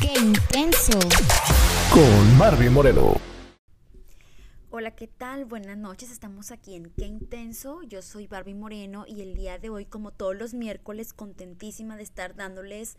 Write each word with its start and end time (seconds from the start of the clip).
¡Qué 0.00 0.12
intenso! 0.18 0.98
Con 1.92 2.38
Barbie 2.38 2.70
Moreno. 2.70 3.14
Hola, 4.70 4.92
¿qué 4.94 5.08
tal? 5.08 5.44
Buenas 5.44 5.76
noches, 5.76 6.10
estamos 6.12 6.52
aquí 6.52 6.74
en 6.76 6.90
Qué 6.90 7.06
Intenso. 7.06 7.82
Yo 7.82 8.00
soy 8.02 8.28
Barbie 8.28 8.54
Moreno 8.54 9.06
y 9.08 9.22
el 9.22 9.34
día 9.34 9.58
de 9.58 9.70
hoy, 9.70 9.86
como 9.86 10.12
todos 10.12 10.36
los 10.36 10.54
miércoles, 10.54 11.12
contentísima 11.12 11.96
de 11.96 12.04
estar 12.04 12.36
dándoles 12.36 12.96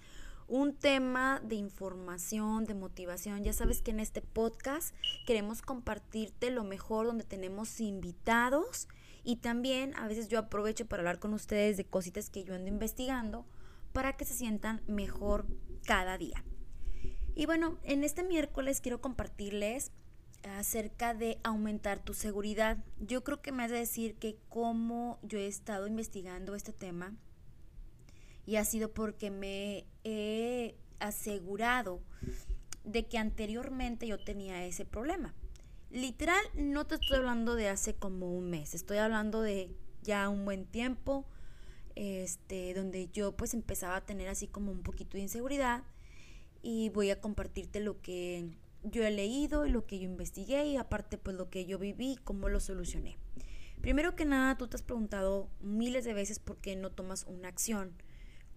un 0.48 0.76
tema 0.76 1.40
de 1.44 1.56
información, 1.56 2.66
de 2.66 2.74
motivación. 2.74 3.44
Ya 3.44 3.54
sabes 3.54 3.82
que 3.82 3.92
en 3.92 4.02
este 4.02 4.22
podcast 4.22 4.94
queremos 5.26 5.62
compartirte 5.62 6.52
lo 6.52 6.64
mejor 6.64 7.06
donde 7.06 7.24
tenemos 7.24 7.80
invitados 7.80 8.90
y 9.24 9.38
también 9.38 9.96
a 9.96 10.08
veces 10.08 10.28
yo 10.28 10.40
aprovecho 10.40 10.86
para 10.86 11.02
hablar 11.02 11.20
con 11.20 11.34
ustedes 11.34 11.78
de 11.78 11.86
cositas 11.86 12.30
que 12.30 12.44
yo 12.44 12.56
ando 12.56 12.68
investigando 12.68 13.46
para 13.94 14.18
que 14.18 14.26
se 14.26 14.34
sientan 14.34 14.82
mejor 14.88 15.46
cada 15.86 16.18
día. 16.18 16.44
Y 17.40 17.46
bueno, 17.46 17.78
en 17.84 18.04
este 18.04 18.22
miércoles 18.22 18.82
quiero 18.82 19.00
compartirles 19.00 19.94
acerca 20.44 21.14
de 21.14 21.40
aumentar 21.42 22.04
tu 22.04 22.14
seguridad. 22.14 22.84
Yo 23.00 23.24
creo 23.24 23.42
que 23.42 23.54
me 23.54 23.64
has 23.64 23.72
de 23.72 23.78
decir 23.78 24.16
que 24.16 24.36
como 24.50 25.20
yo 25.22 25.40
he 25.40 25.48
estado 25.48 25.88
investigando 25.88 26.54
este 26.54 26.74
tema 26.74 27.16
y 28.46 28.58
ha 28.58 28.66
sido 28.66 28.92
porque 28.92 29.32
me 29.32 29.86
he 30.04 30.76
asegurado 31.00 32.02
de 32.84 33.08
que 33.08 33.18
anteriormente 33.18 34.06
yo 34.06 34.22
tenía 34.22 34.66
ese 34.66 34.84
problema. 34.84 35.34
Literal, 35.92 36.44
no 36.56 36.88
te 36.88 36.96
estoy 36.96 37.20
hablando 37.20 37.56
de 37.56 37.70
hace 37.70 37.96
como 37.96 38.36
un 38.38 38.50
mes, 38.50 38.74
estoy 38.74 38.98
hablando 38.98 39.42
de 39.42 39.74
ya 40.02 40.28
un 40.28 40.44
buen 40.44 40.66
tiempo, 40.66 41.26
este, 41.96 42.74
donde 42.74 43.08
yo 43.08 43.32
pues 43.38 43.54
empezaba 43.54 43.96
a 43.96 44.06
tener 44.06 44.28
así 44.28 44.50
como 44.50 44.74
un 44.74 44.84
poquito 44.84 45.16
de 45.16 45.24
inseguridad 45.24 45.86
y 46.62 46.90
voy 46.90 47.10
a 47.10 47.22
compartirte 47.22 47.80
lo 47.80 48.02
que 48.02 48.50
yo 48.84 49.04
he 49.04 49.12
leído 49.12 49.66
y 49.66 49.70
lo 49.70 49.86
que 49.86 50.00
yo 50.00 50.06
investigué 50.06 50.66
y 50.66 50.78
aparte 50.78 51.18
pues 51.18 51.36
lo 51.36 51.50
que 51.50 51.66
yo 51.66 51.78
viví 51.78 52.14
y 52.14 52.18
cómo 52.18 52.50
lo 52.50 52.60
solucioné. 52.60 53.18
Primero 53.82 54.16
que 54.16 54.26
nada, 54.26 54.58
tú 54.58 54.68
te 54.68 54.76
has 54.76 54.82
preguntado 54.82 55.50
miles 55.62 56.04
de 56.04 56.14
veces 56.14 56.40
por 56.40 56.58
qué 56.58 56.76
no 56.76 56.92
tomas 56.92 57.26
una 57.28 57.48
acción. 57.48 57.94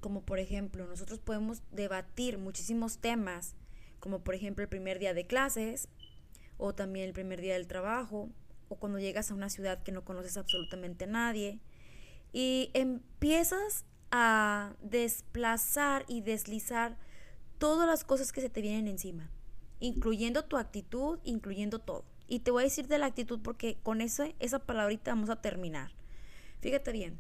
Como 0.00 0.22
por 0.22 0.40
ejemplo, 0.40 0.86
nosotros 0.86 1.20
podemos 1.20 1.62
debatir 1.70 2.38
muchísimos 2.38 2.98
temas, 2.98 3.54
como 4.00 4.24
por 4.24 4.34
ejemplo 4.34 4.64
el 4.64 4.68
primer 4.68 4.98
día 4.98 5.14
de 5.14 5.26
clases, 5.26 5.88
o 6.56 6.74
también 6.74 7.06
el 7.06 7.12
primer 7.12 7.40
día 7.40 7.54
del 7.54 7.68
trabajo, 7.68 8.30
o 8.68 8.76
cuando 8.76 8.98
llegas 8.98 9.30
a 9.30 9.34
una 9.34 9.48
ciudad 9.48 9.82
que 9.82 9.92
no 9.92 10.04
conoces 10.04 10.36
absolutamente 10.36 11.04
a 11.04 11.08
nadie, 11.08 11.60
y 12.32 12.70
empiezas 12.74 13.84
a 14.10 14.74
desplazar 14.80 16.04
y 16.08 16.20
deslizar 16.20 16.98
todas 17.62 17.86
las 17.86 18.02
cosas 18.02 18.32
que 18.32 18.40
se 18.40 18.50
te 18.50 18.60
vienen 18.60 18.88
encima 18.88 19.30
incluyendo 19.82 20.44
tu 20.44 20.56
actitud, 20.56 21.18
incluyendo 21.24 21.80
todo. 21.80 22.04
Y 22.28 22.38
te 22.40 22.50
voy 22.50 22.62
a 22.62 22.64
decir 22.64 22.86
de 22.86 22.98
la 22.98 23.06
actitud 23.06 23.40
porque 23.42 23.78
con 23.82 24.00
ese, 24.00 24.34
esa 24.38 24.60
palabrita 24.60 25.10
vamos 25.10 25.28
a 25.28 25.42
terminar. 25.42 25.90
Fíjate 26.60 26.92
bien, 26.92 27.18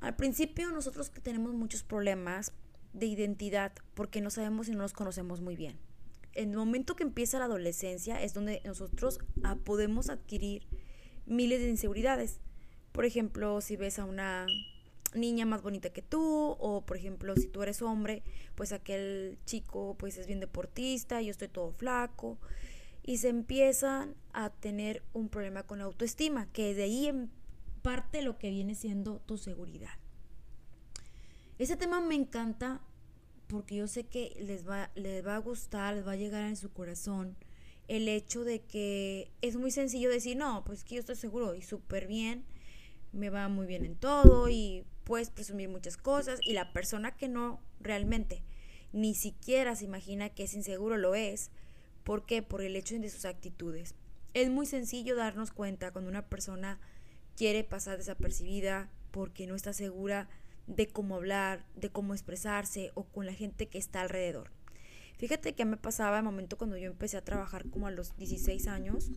al 0.00 0.16
principio 0.16 0.70
nosotros 0.72 1.12
tenemos 1.22 1.54
muchos 1.54 1.84
problemas 1.84 2.52
de 2.92 3.06
identidad 3.06 3.72
porque 3.94 4.20
no 4.20 4.30
sabemos 4.30 4.68
y 4.68 4.72
no 4.72 4.78
nos 4.78 4.92
conocemos 4.92 5.40
muy 5.40 5.54
bien. 5.54 5.78
En 6.34 6.50
el 6.50 6.56
momento 6.56 6.96
que 6.96 7.04
empieza 7.04 7.38
la 7.38 7.44
adolescencia 7.44 8.20
es 8.20 8.34
donde 8.34 8.60
nosotros 8.64 9.20
ah, 9.44 9.56
podemos 9.64 10.10
adquirir 10.10 10.66
miles 11.26 11.60
de 11.60 11.68
inseguridades. 11.68 12.40
Por 12.92 13.04
ejemplo, 13.04 13.60
si 13.60 13.76
ves 13.76 14.00
a 14.00 14.04
una 14.04 14.46
niña 15.14 15.44
más 15.46 15.62
bonita 15.62 15.90
que 15.90 16.02
tú 16.02 16.56
o 16.58 16.82
por 16.82 16.96
ejemplo 16.96 17.34
si 17.36 17.48
tú 17.48 17.62
eres 17.62 17.82
hombre 17.82 18.22
pues 18.54 18.72
aquel 18.72 19.38
chico 19.44 19.96
pues 19.98 20.16
es 20.16 20.26
bien 20.26 20.38
deportista 20.38 21.20
yo 21.20 21.32
estoy 21.32 21.48
todo 21.48 21.72
flaco 21.72 22.38
y 23.02 23.18
se 23.18 23.28
empiezan 23.28 24.14
a 24.32 24.50
tener 24.50 25.02
un 25.12 25.28
problema 25.28 25.64
con 25.64 25.78
la 25.78 25.84
autoestima 25.84 26.46
que 26.52 26.74
de 26.74 26.84
ahí 26.84 27.06
en 27.06 27.30
parte 27.82 28.22
lo 28.22 28.38
que 28.38 28.50
viene 28.50 28.74
siendo 28.74 29.20
tu 29.20 29.38
seguridad. 29.38 29.90
Ese 31.58 31.76
tema 31.76 32.00
me 32.00 32.14
encanta 32.14 32.80
porque 33.46 33.76
yo 33.76 33.88
sé 33.88 34.04
que 34.04 34.36
les 34.40 34.68
va, 34.68 34.90
les 34.94 35.26
va 35.26 35.36
a 35.36 35.38
gustar, 35.38 35.94
les 35.94 36.06
va 36.06 36.12
a 36.12 36.16
llegar 36.16 36.44
en 36.44 36.56
su 36.56 36.70
corazón 36.72 37.36
el 37.88 38.08
hecho 38.08 38.44
de 38.44 38.60
que 38.60 39.32
es 39.42 39.56
muy 39.56 39.72
sencillo 39.72 40.08
decir, 40.08 40.36
no, 40.36 40.62
pues 40.64 40.84
que 40.84 40.94
yo 40.94 41.00
estoy 41.00 41.16
seguro 41.16 41.54
y 41.54 41.62
súper 41.62 42.06
bien, 42.06 42.44
me 43.12 43.30
va 43.30 43.48
muy 43.48 43.66
bien 43.66 43.84
en 43.84 43.96
todo 43.96 44.48
y 44.48 44.84
puedes 45.10 45.30
presumir 45.30 45.68
muchas 45.68 45.96
cosas 45.96 46.38
y 46.40 46.52
la 46.52 46.72
persona 46.72 47.16
que 47.16 47.26
no 47.26 47.60
realmente 47.80 48.44
ni 48.92 49.16
siquiera 49.16 49.74
se 49.74 49.84
imagina 49.84 50.28
que 50.28 50.44
es 50.44 50.54
inseguro 50.54 50.96
lo 50.98 51.16
es. 51.16 51.50
¿Por 52.04 52.26
qué? 52.26 52.44
Por 52.44 52.62
el 52.62 52.76
hecho 52.76 52.96
de 52.96 53.10
sus 53.10 53.24
actitudes. 53.24 53.96
Es 54.34 54.50
muy 54.50 54.66
sencillo 54.66 55.16
darnos 55.16 55.50
cuenta 55.50 55.90
cuando 55.90 56.10
una 56.10 56.28
persona 56.28 56.78
quiere 57.36 57.64
pasar 57.64 57.98
desapercibida 57.98 58.88
porque 59.10 59.48
no 59.48 59.56
está 59.56 59.72
segura 59.72 60.28
de 60.68 60.86
cómo 60.86 61.16
hablar, 61.16 61.66
de 61.74 61.90
cómo 61.90 62.14
expresarse 62.14 62.92
o 62.94 63.02
con 63.02 63.26
la 63.26 63.34
gente 63.34 63.66
que 63.66 63.78
está 63.78 64.02
alrededor. 64.02 64.52
Fíjate 65.18 65.56
que 65.56 65.64
me 65.64 65.76
pasaba 65.76 66.18
el 66.18 66.24
momento 66.24 66.56
cuando 66.56 66.76
yo 66.76 66.86
empecé 66.86 67.16
a 67.16 67.24
trabajar 67.24 67.68
como 67.68 67.88
a 67.88 67.90
los 67.90 68.16
16 68.16 68.68
años. 68.68 69.10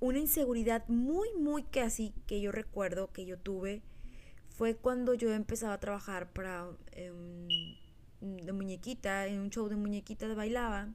Una 0.00 0.18
inseguridad 0.18 0.86
muy, 0.86 1.28
muy 1.40 1.62
que 1.62 1.80
así 1.80 2.12
que 2.26 2.42
yo 2.42 2.52
recuerdo 2.52 3.10
que 3.10 3.24
yo 3.24 3.38
tuve 3.38 3.80
fue 4.58 4.74
cuando 4.74 5.14
yo 5.14 5.32
empezaba 5.32 5.74
a 5.74 5.78
trabajar 5.78 6.32
para 6.32 6.68
em, 6.90 7.46
de 8.20 8.52
muñequita, 8.52 9.28
en 9.28 9.38
un 9.38 9.50
show 9.50 9.68
de 9.68 9.76
muñequitas 9.76 10.34
bailaba 10.34 10.88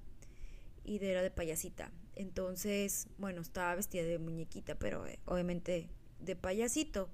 y 0.83 0.99
de, 0.99 1.11
era 1.11 1.21
de 1.21 1.31
payasita. 1.31 1.89
Entonces, 2.17 3.07
bueno, 3.17 3.39
estaba 3.39 3.73
vestida 3.75 4.03
de 4.03 4.19
muñequita, 4.19 4.75
pero 4.75 5.07
eh, 5.07 5.17
obviamente 5.23 5.87
de 6.19 6.35
payasito. 6.35 7.07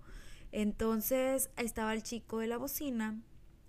Entonces 0.52 1.52
estaba 1.56 1.94
el 1.94 2.02
chico 2.02 2.40
de 2.40 2.48
la 2.48 2.58
bocina 2.58 3.22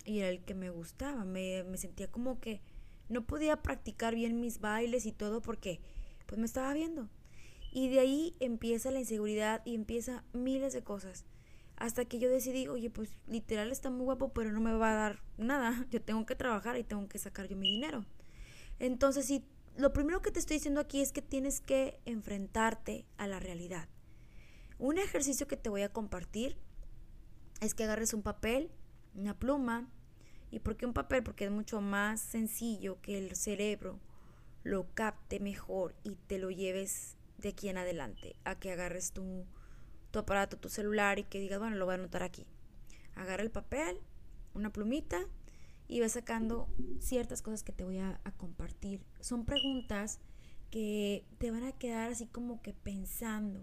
y 0.07 0.21
era 0.21 0.31
el 0.31 0.43
que 0.43 0.55
me 0.55 0.71
gustaba. 0.71 1.27
Me, 1.27 1.63
me 1.65 1.77
sentía 1.77 2.11
como 2.11 2.41
que 2.41 2.63
no 3.11 3.27
podía 3.27 3.61
practicar 3.61 4.15
bien 4.15 4.41
mis 4.41 4.59
bailes 4.59 5.05
y 5.05 5.13
todo 5.13 5.43
porque 5.43 5.81
pues 6.25 6.39
me 6.39 6.47
estaba 6.47 6.73
viendo. 6.73 7.11
Y 7.73 7.91
de 7.91 8.01
ahí 8.01 8.37
empieza 8.41 8.91
la 8.91 9.01
inseguridad 9.01 9.61
y 9.67 9.75
empieza 9.75 10.25
miles 10.33 10.73
de 10.73 10.83
cosas. 10.83 11.27
Hasta 11.81 12.05
que 12.05 12.19
yo 12.19 12.29
decidí, 12.29 12.69
oye, 12.69 12.91
pues 12.91 13.11
literal 13.27 13.73
está 13.73 13.89
muy 13.89 14.05
guapo, 14.05 14.35
pero 14.35 14.53
no 14.53 14.61
me 14.61 14.75
va 14.75 14.93
a 14.93 14.95
dar 14.95 15.23
nada. 15.39 15.87
Yo 15.91 16.03
tengo 16.03 16.27
que 16.27 16.37
trabajar 16.37 16.77
y 16.77 16.85
tengo 16.85 17.09
que 17.09 17.19
sacar 17.19 17.49
yo 17.49 17.57
mi 17.57 17.71
dinero. 17.71 18.05
Entonces, 18.79 19.25
sí, 19.25 19.47
lo 19.79 19.91
primero 19.95 20.21
que 20.21 20.31
te 20.31 20.41
estoy 20.41 20.59
diciendo 20.59 20.83
aquí 20.83 21.01
es 21.01 21.11
que 21.11 21.23
tienes 21.23 21.63
que 21.63 21.99
enfrentarte 22.05 23.07
a 23.17 23.27
la 23.27 23.41
realidad. 23.41 23.89
Un 24.79 24.99
ejercicio 24.99 25.47
que 25.47 25.57
te 25.57 25.71
voy 25.71 25.81
a 25.81 25.89
compartir 25.89 26.59
es 27.63 27.73
que 27.73 27.85
agarres 27.85 28.13
un 28.13 28.23
papel, 28.23 28.71
una 29.15 29.39
pluma. 29.39 29.89
¿Y 30.51 30.59
por 30.59 30.77
qué 30.77 30.85
un 30.85 30.93
papel? 30.93 31.23
Porque 31.23 31.47
es 31.47 31.51
mucho 31.51 31.81
más 31.81 32.21
sencillo 32.21 33.01
que 33.01 33.17
el 33.17 33.37
cerebro 33.37 33.99
lo 34.65 34.87
capte 34.93 35.41
mejor 35.41 35.95
y 36.05 36.17
te 36.27 36.39
lo 36.39 36.51
lleves 36.51 37.17
de 37.39 37.49
aquí 37.49 37.71
en 37.71 37.79
adelante. 37.79 38.37
A 38.45 38.59
que 38.59 38.71
agarres 38.71 39.13
tu 39.13 39.47
tu 40.11 40.19
aparato, 40.19 40.57
tu 40.57 40.69
celular 40.69 41.19
y 41.19 41.25
que 41.25 41.41
digas, 41.41 41.59
bueno, 41.59 41.77
lo 41.77 41.85
voy 41.85 41.93
a 41.93 41.95
anotar 41.97 42.23
aquí. 42.23 42.47
Agarra 43.15 43.43
el 43.43 43.51
papel, 43.51 43.99
una 44.55 44.73
plumita 44.73 45.19
y 45.89 46.01
vas 46.01 46.13
sacando 46.13 46.69
ciertas 46.99 47.43
cosas 47.43 47.63
que 47.63 47.73
te 47.73 47.85
voy 47.85 47.99
a, 47.99 48.21
compartir. 48.37 49.03
Son 49.21 49.45
preguntas 49.45 50.21
que 50.71 51.27
te 51.39 51.51
van 51.51 51.65
a 51.65 51.73
quedar 51.73 52.11
así 52.11 52.27
como 52.27 52.63
que 52.63 52.73
pensando 52.73 53.61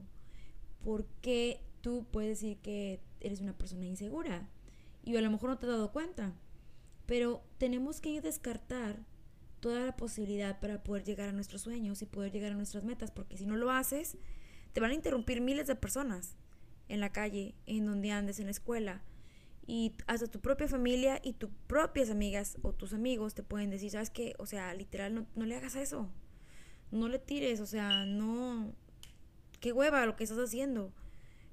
por 0.84 1.06
qué 1.22 1.64
tú 1.82 2.06
puedes 2.12 2.42
decir 2.42 2.58
que 2.58 3.02
eres 3.22 3.40
una 3.40 3.58
persona 3.58 3.86
insegura 3.86 4.50
y 5.04 5.16
a 5.16 5.22
lo 5.22 5.32
mejor 5.32 5.50
no 5.50 5.58
te 5.58 5.66
has 5.66 5.72
dado 5.72 5.92
cuenta. 5.92 6.34
Pero 7.06 7.44
tenemos 7.58 8.02
que 8.02 8.20
descartar 8.20 9.00
toda 9.62 9.80
la 9.80 9.96
posibilidad 9.96 10.60
para 10.60 10.84
poder 10.84 11.04
llegar 11.04 11.30
a 11.30 11.32
nuestros 11.32 11.62
sueños 11.62 12.02
y 12.02 12.06
poder 12.06 12.32
llegar 12.32 12.52
a 12.52 12.56
nuestras 12.56 12.84
metas, 12.84 13.12
porque 13.12 13.38
si 13.38 13.46
no 13.46 13.56
lo 13.56 13.72
haces, 13.72 14.18
te 14.78 14.82
van 14.82 14.92
a 14.92 14.94
interrumpir 14.94 15.42
miles 15.42 15.66
de 15.66 15.74
personas 15.74 16.36
en 16.88 17.00
la 17.00 17.12
calle, 17.12 17.56
en 17.66 17.88
donde 17.88 18.12
andes, 18.12 18.40
en 18.40 18.46
la 18.46 18.52
escuela. 18.52 19.02
Y 19.66 19.96
hasta 20.06 20.28
tu 20.28 20.40
propia 20.40 20.68
familia 20.68 21.20
y 21.24 21.34
tus 21.34 21.50
propias 21.66 22.12
amigas 22.12 22.60
o 22.62 22.74
tus 22.74 22.94
amigos 22.94 23.34
te 23.34 23.42
pueden 23.42 23.72
decir, 23.72 23.90
¿sabes 23.90 24.12
qué? 24.12 24.36
O 24.38 24.46
sea, 24.46 24.72
literal, 24.76 25.28
no, 25.34 25.46
le 25.48 25.56
hagas 25.56 25.76
eso. 25.76 26.12
No 26.92 27.10
le 27.10 27.18
tires, 27.18 27.60
o 27.60 27.66
sea, 27.66 28.06
no... 28.06 28.72
Qué 29.60 29.72
hueva 29.72 30.06
lo 30.06 30.16
que 30.16 30.26
estás 30.26 30.38
haciendo. 30.38 30.94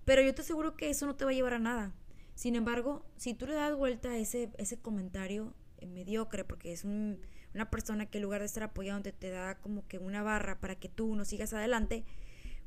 Pero 0.04 0.20
yo 0.20 0.34
te 0.34 0.42
aseguro 0.42 0.76
que 0.76 0.90
eso 0.90 1.06
no 1.06 1.16
te 1.16 1.24
va 1.24 1.30
a 1.30 1.34
llevar 1.34 1.54
a 1.54 1.58
nada. 1.58 1.94
Sin 2.34 2.56
embargo, 2.56 3.06
si 3.16 3.32
tú 3.32 3.46
le 3.46 3.54
das 3.54 3.74
vuelta 3.74 4.10
a 4.10 4.18
ese, 4.18 4.50
comentario 4.82 5.54
eh, 5.78 5.86
mediocre, 5.86 6.44
porque 6.44 6.74
es 6.74 6.84
una 6.84 7.70
persona 7.70 8.04
que 8.04 8.18
en 8.18 8.24
lugar 8.24 8.40
de 8.40 8.46
estar 8.48 8.64
apoyando 8.64 9.10
te 9.14 9.30
da 9.30 9.54
como 9.62 9.88
que 9.88 9.96
una 9.96 10.22
barra 10.22 10.60
para 10.60 10.74
que 10.74 10.90
tú 10.90 11.16
no 11.16 11.24
sigas 11.24 11.54
adelante, 11.54 12.04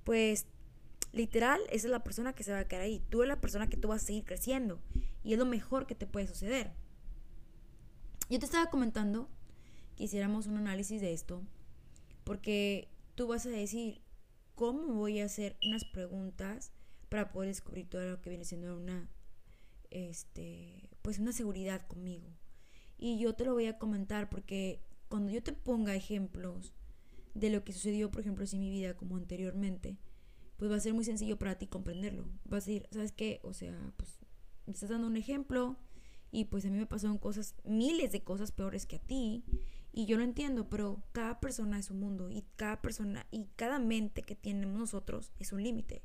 pues 0.08 0.46
literal, 1.12 1.60
esa 1.70 1.88
es 1.88 1.92
la 1.92 2.02
persona 2.02 2.32
que 2.32 2.46
se 2.46 2.54
va 2.54 2.60
a 2.60 2.68
quedar 2.70 2.84
ahí. 2.84 3.04
Tú 3.10 3.24
eres 3.24 3.28
la 3.28 3.42
persona 3.42 3.68
que 3.68 3.76
tú 3.76 3.90
vas 3.90 4.04
a 4.04 4.06
seguir 4.06 4.24
creciendo. 4.24 4.80
Y 5.22 5.34
es 5.34 5.38
lo 5.38 5.46
mejor 5.46 5.86
que 5.86 5.96
te 5.96 6.08
puede 6.08 6.28
suceder. 6.28 6.72
Yo 8.30 8.40
te 8.40 8.46
estaba 8.46 8.70
comentando 8.70 9.30
que 9.98 10.06
hiciéramos 10.06 10.48
un 10.48 10.56
análisis 10.56 11.02
de 11.02 11.12
esto, 11.12 11.44
porque 12.24 12.88
tú 13.16 13.28
vas 13.28 13.46
a 13.48 13.50
decir, 13.50 14.00
¿cómo 14.56 14.94
voy 14.94 15.20
a 15.20 15.26
hacer 15.26 15.58
unas 15.62 15.84
preguntas 15.84 16.72
para 17.10 17.34
poder 17.34 17.50
descubrir 17.50 17.90
todo 17.90 18.10
lo 18.10 18.22
que 18.22 18.30
viene 18.30 18.46
siendo 18.46 18.78
una, 18.78 19.10
este, 19.90 20.90
pues 21.02 21.20
una 21.20 21.34
seguridad 21.34 21.86
conmigo? 21.86 22.30
Y 22.98 23.20
yo 23.20 23.36
te 23.36 23.44
lo 23.44 23.52
voy 23.52 23.66
a 23.66 23.78
comentar 23.78 24.30
porque 24.30 24.82
cuando 25.10 25.34
yo 25.34 25.44
te 25.44 25.52
ponga 25.52 25.96
ejemplos 25.96 26.74
de 27.38 27.50
lo 27.50 27.64
que 27.64 27.74
sucedió, 27.74 28.10
por 28.10 28.22
ejemplo, 28.22 28.46
en 28.52 28.60
mi 28.60 28.70
vida 28.70 28.96
como 28.96 29.16
anteriormente, 29.16 29.98
pues 30.58 30.72
va 30.72 30.76
a 30.76 30.80
ser 30.80 30.94
muy 30.94 31.06
sencillo 31.06 31.38
para 31.38 31.58
ti 31.58 31.68
comprenderlo. 31.68 32.26
Vas 32.46 32.64
a 32.64 32.72
decir, 32.72 32.88
¿sabes 32.92 33.12
qué? 33.12 33.40
O 33.44 33.54
sea, 33.54 33.94
pues 33.96 34.20
me 34.66 34.74
estás 34.74 34.90
dando 34.90 35.08
un 35.08 35.18
ejemplo 35.18 35.78
y 36.32 36.46
pues 36.46 36.66
a 36.66 36.70
mí 36.70 36.78
me 36.78 36.88
pasaron 36.88 37.18
cosas, 37.20 37.56
miles 37.64 38.12
de 38.12 38.24
cosas 38.24 38.52
peores 38.52 38.86
que 38.86 38.98
a 38.98 39.00
ti 39.00 39.46
y 39.94 40.06
yo 40.06 40.18
lo 40.18 40.24
entiendo, 40.24 40.70
pero 40.70 41.04
cada 41.12 41.40
persona 41.40 41.80
es 41.80 41.92
un 41.92 42.00
mundo 42.00 42.30
y 42.30 42.44
cada 42.56 42.82
persona 42.82 43.28
y 43.32 43.46
cada 43.56 43.80
mente 43.80 44.24
que 44.24 44.36
tenemos 44.36 44.80
nosotros 44.80 45.32
es 45.40 45.54
un 45.54 45.64
límite. 45.64 46.04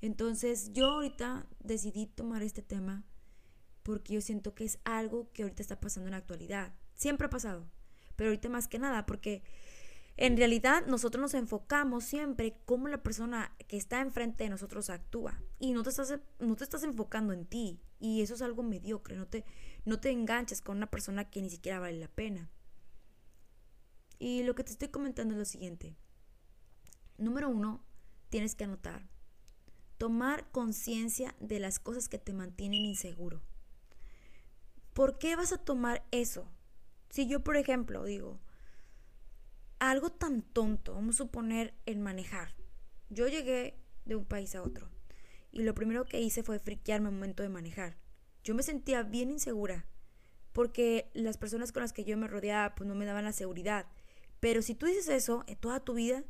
Entonces 0.00 0.72
yo 0.72 0.86
ahorita 0.86 1.46
decidí 1.60 2.06
tomar 2.06 2.42
este 2.42 2.62
tema 2.62 3.04
porque 3.82 4.14
yo 4.14 4.20
siento 4.20 4.54
que 4.54 4.64
es 4.64 4.78
algo 4.84 5.30
que 5.32 5.42
ahorita 5.42 5.62
está 5.62 5.78
pasando 5.80 6.08
en 6.08 6.12
la 6.12 6.18
actualidad. 6.18 6.74
Siempre 6.94 7.26
ha 7.28 7.30
pasado, 7.30 7.70
pero 8.16 8.30
ahorita 8.30 8.48
más 8.48 8.66
que 8.66 8.80
nada 8.80 9.06
porque 9.06 9.44
en 10.16 10.36
realidad 10.36 10.86
nosotros 10.86 11.20
nos 11.20 11.34
enfocamos 11.34 12.04
siempre 12.04 12.58
cómo 12.64 12.88
la 12.88 13.02
persona 13.02 13.54
que 13.68 13.76
está 13.76 14.00
enfrente 14.00 14.44
de 14.44 14.50
nosotros 14.50 14.88
actúa 14.88 15.42
y 15.58 15.72
no 15.72 15.82
te 15.82 15.90
estás, 15.90 16.18
no 16.38 16.56
te 16.56 16.64
estás 16.64 16.84
enfocando 16.84 17.34
en 17.34 17.44
ti 17.44 17.80
y 17.98 18.22
eso 18.22 18.34
es 18.34 18.42
algo 18.42 18.62
mediocre, 18.62 19.16
no 19.16 19.26
te, 19.26 19.44
no 19.84 20.00
te 20.00 20.10
enganches 20.10 20.62
con 20.62 20.78
una 20.78 20.90
persona 20.90 21.28
que 21.28 21.42
ni 21.42 21.50
siquiera 21.50 21.80
vale 21.80 21.98
la 21.98 22.08
pena. 22.08 22.50
Y 24.18 24.42
lo 24.44 24.54
que 24.54 24.64
te 24.64 24.72
estoy 24.72 24.88
comentando 24.88 25.34
es 25.34 25.38
lo 25.38 25.44
siguiente. 25.44 25.94
Número 27.18 27.50
uno, 27.50 27.84
tienes 28.30 28.54
que 28.54 28.64
anotar. 28.64 29.08
Tomar 29.98 30.50
conciencia 30.50 31.34
de 31.40 31.60
las 31.60 31.78
cosas 31.78 32.08
que 32.08 32.18
te 32.18 32.32
mantienen 32.32 32.86
inseguro. 32.86 33.42
¿Por 34.94 35.18
qué 35.18 35.36
vas 35.36 35.52
a 35.52 35.58
tomar 35.58 36.06
eso? 36.10 36.50
Si 37.10 37.28
yo, 37.28 37.44
por 37.44 37.56
ejemplo, 37.56 38.04
digo, 38.04 38.40
algo 39.78 40.10
tan 40.10 40.42
tonto, 40.42 40.94
vamos 40.94 41.16
a 41.16 41.24
suponer 41.24 41.74
el 41.86 41.98
manejar. 41.98 42.54
Yo 43.10 43.28
llegué 43.28 43.78
de 44.04 44.16
un 44.16 44.24
país 44.24 44.54
a 44.54 44.62
otro 44.62 44.88
y 45.52 45.62
lo 45.62 45.74
primero 45.74 46.04
que 46.04 46.20
hice 46.20 46.42
fue 46.42 46.58
friquearme 46.58 47.08
al 47.08 47.14
momento 47.14 47.42
de 47.42 47.48
manejar. 47.48 47.96
Yo 48.42 48.54
me 48.54 48.62
sentía 48.62 49.02
bien 49.02 49.30
insegura 49.30 49.86
porque 50.52 51.10
las 51.14 51.36
personas 51.36 51.72
con 51.72 51.82
las 51.82 51.92
que 51.92 52.04
yo 52.04 52.16
me 52.16 52.28
rodeaba 52.28 52.74
pues 52.74 52.88
no 52.88 52.94
me 52.94 53.04
daban 53.04 53.24
la 53.24 53.32
seguridad. 53.32 53.86
Pero 54.40 54.62
si 54.62 54.74
tú 54.74 54.86
dices 54.86 55.08
eso 55.08 55.44
en 55.46 55.56
toda 55.56 55.80
tu 55.80 55.94
vida, 55.94 56.24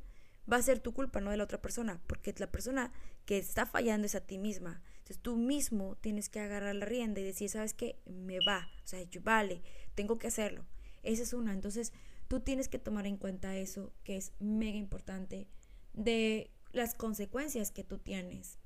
va 0.51 0.57
a 0.57 0.63
ser 0.63 0.81
tu 0.81 0.93
culpa, 0.93 1.21
no 1.21 1.31
de 1.31 1.37
la 1.37 1.45
otra 1.45 1.61
persona, 1.61 2.01
porque 2.07 2.35
la 2.39 2.51
persona 2.51 2.93
que 3.25 3.39
está 3.39 3.67
fallando 3.67 4.07
es 4.07 4.15
a 4.15 4.21
ti 4.21 4.39
misma. 4.39 4.83
Entonces 4.99 5.19
tú 5.21 5.37
mismo 5.37 5.97
tienes 5.97 6.29
que 6.29 6.41
agarrar 6.41 6.75
la 6.75 6.87
rienda 6.87 7.21
y 7.21 7.25
decir, 7.25 7.49
¿sabes 7.49 7.75
qué? 7.75 8.01
Me 8.07 8.39
va, 8.47 8.69
o 8.85 8.87
sea, 8.87 9.03
yo, 9.03 9.21
vale, 9.23 9.63
tengo 9.95 10.19
que 10.19 10.29
hacerlo. 10.29 10.65
Esa 11.03 11.23
es 11.23 11.33
una. 11.33 11.53
Entonces 11.53 11.93
tú 12.29 12.41
tienes 12.41 12.69
que 12.69 12.79
tomar 12.79 13.07
en 13.07 13.17
cuenta 13.17 13.57
eso, 13.57 13.93
que 14.05 14.17
es 14.17 14.33
mega 14.39 14.79
importante, 14.79 15.49
de 15.93 16.51
las 16.73 16.95
consecuencias 16.95 17.71
que 17.71 17.85
tú 17.85 17.99
tienes. 17.99 18.59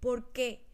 Porque 0.00 0.66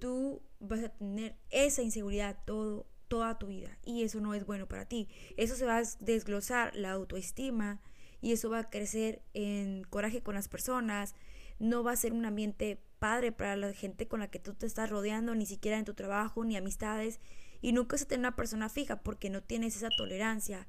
tú 0.00 0.42
vas 0.60 0.84
a 0.84 0.88
tener 0.90 1.36
esa 1.50 1.82
inseguridad 1.82 2.38
todo, 2.44 2.86
toda 3.08 3.38
tu 3.38 3.48
vida 3.48 3.78
y 3.84 4.02
eso 4.02 4.20
no 4.20 4.34
es 4.34 4.44
bueno 4.44 4.66
para 4.68 4.86
ti. 4.86 5.08
Eso 5.36 5.56
se 5.56 5.64
va 5.64 5.78
a 5.78 5.82
desglosar 6.00 6.74
la 6.76 6.92
autoestima 6.92 7.80
y 8.20 8.32
eso 8.32 8.50
va 8.50 8.60
a 8.60 8.70
crecer 8.70 9.22
en 9.34 9.84
coraje 9.84 10.22
con 10.22 10.34
las 10.34 10.48
personas. 10.48 11.14
No 11.58 11.82
va 11.82 11.92
a 11.92 11.96
ser 11.96 12.12
un 12.12 12.24
ambiente 12.24 12.80
padre 12.98 13.32
para 13.32 13.56
la 13.56 13.72
gente 13.72 14.08
con 14.08 14.20
la 14.20 14.30
que 14.30 14.38
tú 14.38 14.54
te 14.54 14.66
estás 14.66 14.90
rodeando, 14.90 15.34
ni 15.34 15.46
siquiera 15.46 15.78
en 15.78 15.84
tu 15.84 15.94
trabajo, 15.94 16.44
ni 16.44 16.56
amistades. 16.56 17.20
Y 17.60 17.72
nunca 17.72 17.96
se 17.96 18.06
tiene 18.06 18.22
una 18.22 18.36
persona 18.36 18.68
fija 18.68 19.02
porque 19.02 19.30
no 19.30 19.42
tienes 19.42 19.76
esa 19.76 19.88
tolerancia 19.96 20.68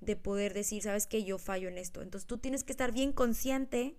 de 0.00 0.16
poder 0.16 0.54
decir, 0.54 0.82
sabes 0.82 1.06
que 1.06 1.24
yo 1.24 1.38
fallo 1.38 1.68
en 1.68 1.78
esto. 1.78 2.02
Entonces 2.02 2.26
tú 2.26 2.38
tienes 2.38 2.64
que 2.64 2.72
estar 2.72 2.92
bien 2.92 3.12
consciente 3.12 3.96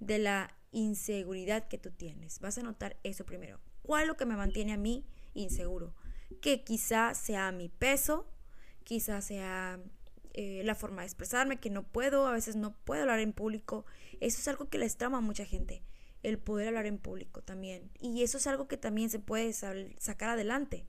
de 0.00 0.18
la 0.18 0.56
inseguridad 0.72 1.68
que 1.68 1.78
tú 1.78 1.90
tienes. 1.90 2.40
Vas 2.40 2.58
a 2.58 2.62
notar 2.62 2.96
eso 3.02 3.24
primero. 3.24 3.60
¿Cuál 3.82 4.02
es 4.02 4.08
lo 4.08 4.16
que 4.16 4.26
me 4.26 4.36
mantiene 4.36 4.72
a 4.72 4.78
mí 4.78 5.06
inseguro? 5.34 5.94
Que 6.40 6.64
quizá 6.64 7.14
sea 7.14 7.52
mi 7.52 7.68
peso, 7.68 8.26
quizá 8.82 9.20
sea 9.20 9.78
eh, 10.32 10.62
la 10.64 10.74
forma 10.74 11.02
de 11.02 11.06
expresarme, 11.06 11.60
que 11.60 11.70
no 11.70 11.84
puedo, 11.84 12.26
a 12.26 12.32
veces 12.32 12.56
no 12.56 12.74
puedo 12.84 13.02
hablar 13.02 13.20
en 13.20 13.32
público. 13.32 13.84
Eso 14.20 14.40
es 14.40 14.48
algo 14.48 14.68
que 14.68 14.78
les 14.78 14.96
trama 14.96 15.18
a 15.18 15.20
mucha 15.20 15.44
gente, 15.44 15.84
el 16.22 16.38
poder 16.38 16.68
hablar 16.68 16.86
en 16.86 16.98
público 16.98 17.42
también. 17.42 17.90
Y 18.00 18.22
eso 18.22 18.38
es 18.38 18.46
algo 18.46 18.66
que 18.66 18.76
también 18.76 19.10
se 19.10 19.18
puede 19.18 19.52
sacar 19.52 20.30
adelante. 20.30 20.86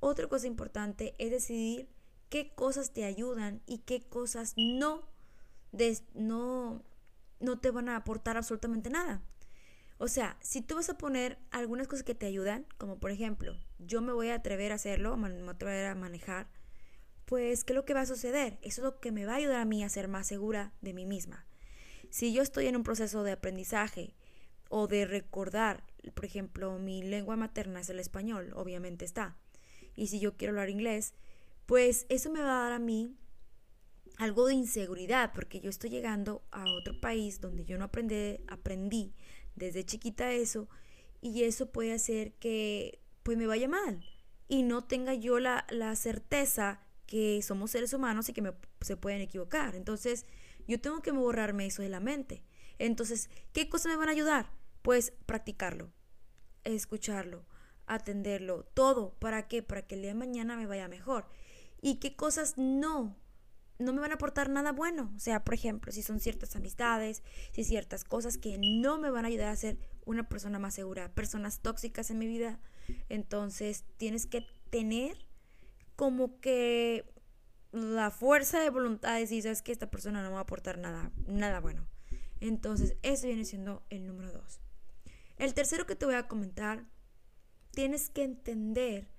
Otra 0.00 0.28
cosa 0.28 0.46
importante 0.46 1.14
es 1.18 1.30
decidir 1.30 1.88
qué 2.34 2.50
cosas 2.52 2.92
te 2.92 3.04
ayudan 3.04 3.62
y 3.64 3.78
qué 3.78 4.00
cosas 4.00 4.54
no, 4.56 5.08
no, 6.14 6.82
no 7.38 7.58
te 7.60 7.70
van 7.70 7.88
a 7.88 7.94
aportar 7.94 8.36
absolutamente 8.36 8.90
nada. 8.90 9.22
O 9.98 10.08
sea, 10.08 10.36
si 10.40 10.60
tú 10.60 10.74
vas 10.74 10.88
a 10.88 10.98
poner 10.98 11.38
algunas 11.52 11.86
cosas 11.86 12.02
que 12.02 12.16
te 12.16 12.26
ayudan, 12.26 12.66
como 12.76 12.98
por 12.98 13.12
ejemplo, 13.12 13.56
yo 13.78 14.00
me 14.00 14.12
voy 14.12 14.30
a 14.30 14.34
atrever 14.34 14.72
a 14.72 14.74
hacerlo, 14.74 15.16
me 15.16 15.30
voy 15.30 15.46
a 15.46 15.50
atrever 15.52 15.86
a 15.86 15.94
manejar, 15.94 16.48
pues, 17.24 17.62
¿qué 17.62 17.72
es 17.72 17.76
lo 17.76 17.84
que 17.84 17.94
va 17.94 18.00
a 18.00 18.06
suceder? 18.06 18.58
Eso 18.62 18.80
es 18.80 18.84
lo 18.84 18.98
que 18.98 19.12
me 19.12 19.26
va 19.26 19.34
a 19.34 19.36
ayudar 19.36 19.60
a 19.60 19.64
mí 19.64 19.84
a 19.84 19.88
ser 19.88 20.08
más 20.08 20.26
segura 20.26 20.72
de 20.80 20.92
mí 20.92 21.06
misma. 21.06 21.46
Si 22.10 22.32
yo 22.32 22.42
estoy 22.42 22.66
en 22.66 22.74
un 22.74 22.82
proceso 22.82 23.22
de 23.22 23.30
aprendizaje 23.30 24.12
o 24.68 24.88
de 24.88 25.06
recordar, 25.06 25.84
por 26.14 26.24
ejemplo, 26.24 26.80
mi 26.80 27.00
lengua 27.00 27.36
materna 27.36 27.78
es 27.78 27.90
el 27.90 28.00
español, 28.00 28.52
obviamente 28.56 29.04
está. 29.04 29.36
Y 29.94 30.08
si 30.08 30.18
yo 30.18 30.36
quiero 30.36 30.50
hablar 30.50 30.68
inglés, 30.68 31.14
pues 31.66 32.06
eso 32.08 32.30
me 32.30 32.40
va 32.40 32.60
a 32.60 32.62
dar 32.64 32.72
a 32.72 32.78
mí 32.78 33.16
algo 34.18 34.46
de 34.46 34.54
inseguridad, 34.54 35.32
porque 35.34 35.60
yo 35.60 35.70
estoy 35.70 35.90
llegando 35.90 36.44
a 36.50 36.64
otro 36.70 37.00
país 37.00 37.40
donde 37.40 37.64
yo 37.64 37.78
no 37.78 37.84
aprendí, 37.84 38.38
aprendí 38.48 39.14
desde 39.56 39.84
chiquita 39.84 40.32
eso, 40.32 40.68
y 41.20 41.44
eso 41.44 41.72
puede 41.72 41.92
hacer 41.92 42.34
que 42.34 43.00
pues 43.22 43.38
me 43.38 43.46
vaya 43.46 43.66
mal 43.66 44.04
y 44.46 44.62
no 44.62 44.84
tenga 44.84 45.14
yo 45.14 45.40
la, 45.40 45.66
la 45.70 45.96
certeza 45.96 46.80
que 47.06 47.40
somos 47.42 47.70
seres 47.70 47.94
humanos 47.94 48.28
y 48.28 48.34
que 48.34 48.42
me, 48.42 48.52
se 48.82 48.96
pueden 48.96 49.22
equivocar. 49.22 49.74
Entonces, 49.74 50.26
yo 50.68 50.80
tengo 50.80 51.00
que 51.00 51.12
borrarme 51.12 51.66
eso 51.66 51.80
de 51.80 51.88
la 51.88 52.00
mente. 52.00 52.44
Entonces, 52.78 53.30
¿qué 53.52 53.68
cosas 53.68 53.92
me 53.92 53.96
van 53.96 54.08
a 54.08 54.12
ayudar? 54.12 54.50
Pues 54.82 55.14
practicarlo, 55.24 55.92
escucharlo, 56.64 57.46
atenderlo, 57.86 58.64
todo. 58.74 59.14
¿Para 59.18 59.48
qué? 59.48 59.62
Para 59.62 59.86
que 59.86 59.94
el 59.94 60.02
día 60.02 60.10
de 60.10 60.18
mañana 60.18 60.56
me 60.56 60.66
vaya 60.66 60.88
mejor 60.88 61.26
y 61.84 61.96
qué 61.96 62.16
cosas 62.16 62.54
no 62.56 63.14
no 63.78 63.92
me 63.92 64.00
van 64.00 64.12
a 64.12 64.14
aportar 64.14 64.48
nada 64.48 64.72
bueno. 64.72 65.12
O 65.16 65.18
sea, 65.18 65.44
por 65.44 65.52
ejemplo, 65.52 65.92
si 65.92 66.02
son 66.02 66.20
ciertas 66.20 66.54
amistades, 66.56 67.22
si 67.52 67.64
ciertas 67.64 68.04
cosas 68.04 68.38
que 68.38 68.56
no 68.58 68.98
me 68.98 69.10
van 69.10 69.24
a 69.24 69.28
ayudar 69.28 69.48
a 69.48 69.56
ser 69.56 69.78
una 70.04 70.28
persona 70.28 70.58
más 70.58 70.74
segura, 70.74 71.12
personas 71.12 71.60
tóxicas 71.60 72.10
en 72.10 72.18
mi 72.18 72.26
vida, 72.26 72.60
entonces 73.08 73.84
tienes 73.96 74.26
que 74.26 74.46
tener 74.70 75.26
como 75.96 76.40
que 76.40 77.12
la 77.72 78.10
fuerza 78.10 78.60
de 78.60 78.70
voluntad 78.70 79.14
de 79.14 79.20
decir, 79.20 79.42
sabes 79.42 79.60
que 79.60 79.72
esta 79.72 79.90
persona 79.90 80.22
no 80.22 80.28
me 80.28 80.34
va 80.34 80.40
a 80.40 80.44
aportar 80.44 80.78
nada, 80.78 81.10
nada 81.26 81.60
bueno. 81.60 81.86
Entonces, 82.40 82.96
eso 83.02 83.26
viene 83.26 83.44
siendo 83.44 83.84
el 83.90 84.06
número 84.06 84.32
dos. 84.32 84.60
El 85.36 85.52
tercero 85.52 85.84
que 85.84 85.96
te 85.96 86.06
voy 86.06 86.14
a 86.14 86.28
comentar, 86.28 86.86
tienes 87.72 88.08
que 88.08 88.22
entender 88.22 89.13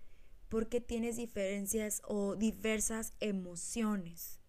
porque 0.56 0.80
tienes 0.80 1.18
diferencias 1.18 2.02
o 2.06 2.38
diversas 2.38 3.12
emociones, 3.20 4.40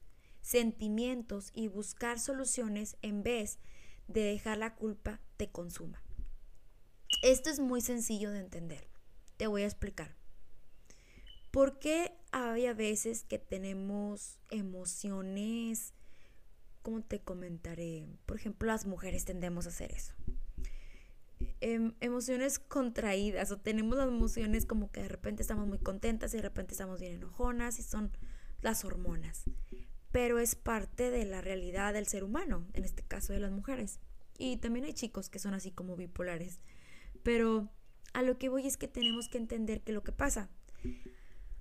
sentimientos 0.40 1.50
y 1.52 1.66
buscar 1.66 2.20
soluciones 2.20 2.96
en 3.02 3.24
vez 3.24 3.58
de 4.06 4.20
dejar 4.20 4.58
la 4.58 4.76
culpa 4.76 5.20
te 5.36 5.50
consuma. 5.50 6.00
Esto 7.24 7.50
es 7.50 7.58
muy 7.58 7.80
sencillo 7.80 8.30
de 8.30 8.38
entender. 8.38 8.86
Te 9.36 9.48
voy 9.48 9.62
a 9.62 9.66
explicar. 9.66 10.14
¿Por 11.50 11.80
qué 11.80 12.12
hay 12.30 12.66
a 12.66 12.72
veces 12.72 13.24
que 13.24 13.40
tenemos 13.40 14.38
emociones, 14.50 15.92
como 16.82 17.02
te 17.02 17.18
comentaré? 17.18 18.06
Por 18.26 18.36
ejemplo, 18.36 18.68
las 18.68 18.86
mujeres 18.86 19.24
tendemos 19.24 19.66
a 19.66 19.70
hacer 19.70 19.90
eso. 19.90 20.14
Em, 21.60 21.94
emociones 22.00 22.58
contraídas 22.58 23.50
o 23.50 23.58
tenemos 23.58 23.96
las 23.96 24.08
emociones 24.08 24.66
como 24.66 24.90
que 24.90 25.02
de 25.02 25.08
repente 25.08 25.42
estamos 25.42 25.66
muy 25.66 25.78
contentas 25.78 26.32
y 26.32 26.36
de 26.36 26.42
repente 26.42 26.72
estamos 26.72 27.00
bien 27.00 27.14
enojonas 27.14 27.78
y 27.78 27.82
son 27.82 28.10
las 28.62 28.84
hormonas. 28.84 29.44
Pero 30.12 30.38
es 30.38 30.54
parte 30.54 31.10
de 31.10 31.24
la 31.24 31.40
realidad 31.40 31.92
del 31.92 32.06
ser 32.06 32.24
humano, 32.24 32.66
en 32.74 32.84
este 32.84 33.02
caso 33.02 33.32
de 33.32 33.40
las 33.40 33.52
mujeres. 33.52 34.00
Y 34.38 34.58
también 34.58 34.84
hay 34.84 34.92
chicos 34.92 35.28
que 35.28 35.38
son 35.38 35.54
así 35.54 35.70
como 35.70 35.96
bipolares. 35.96 36.60
Pero 37.22 37.70
a 38.12 38.22
lo 38.22 38.38
que 38.38 38.48
voy 38.48 38.66
es 38.66 38.76
que 38.76 38.88
tenemos 38.88 39.28
que 39.28 39.38
entender 39.38 39.82
que 39.82 39.92
lo 39.92 40.02
que 40.02 40.12
pasa. 40.12 40.48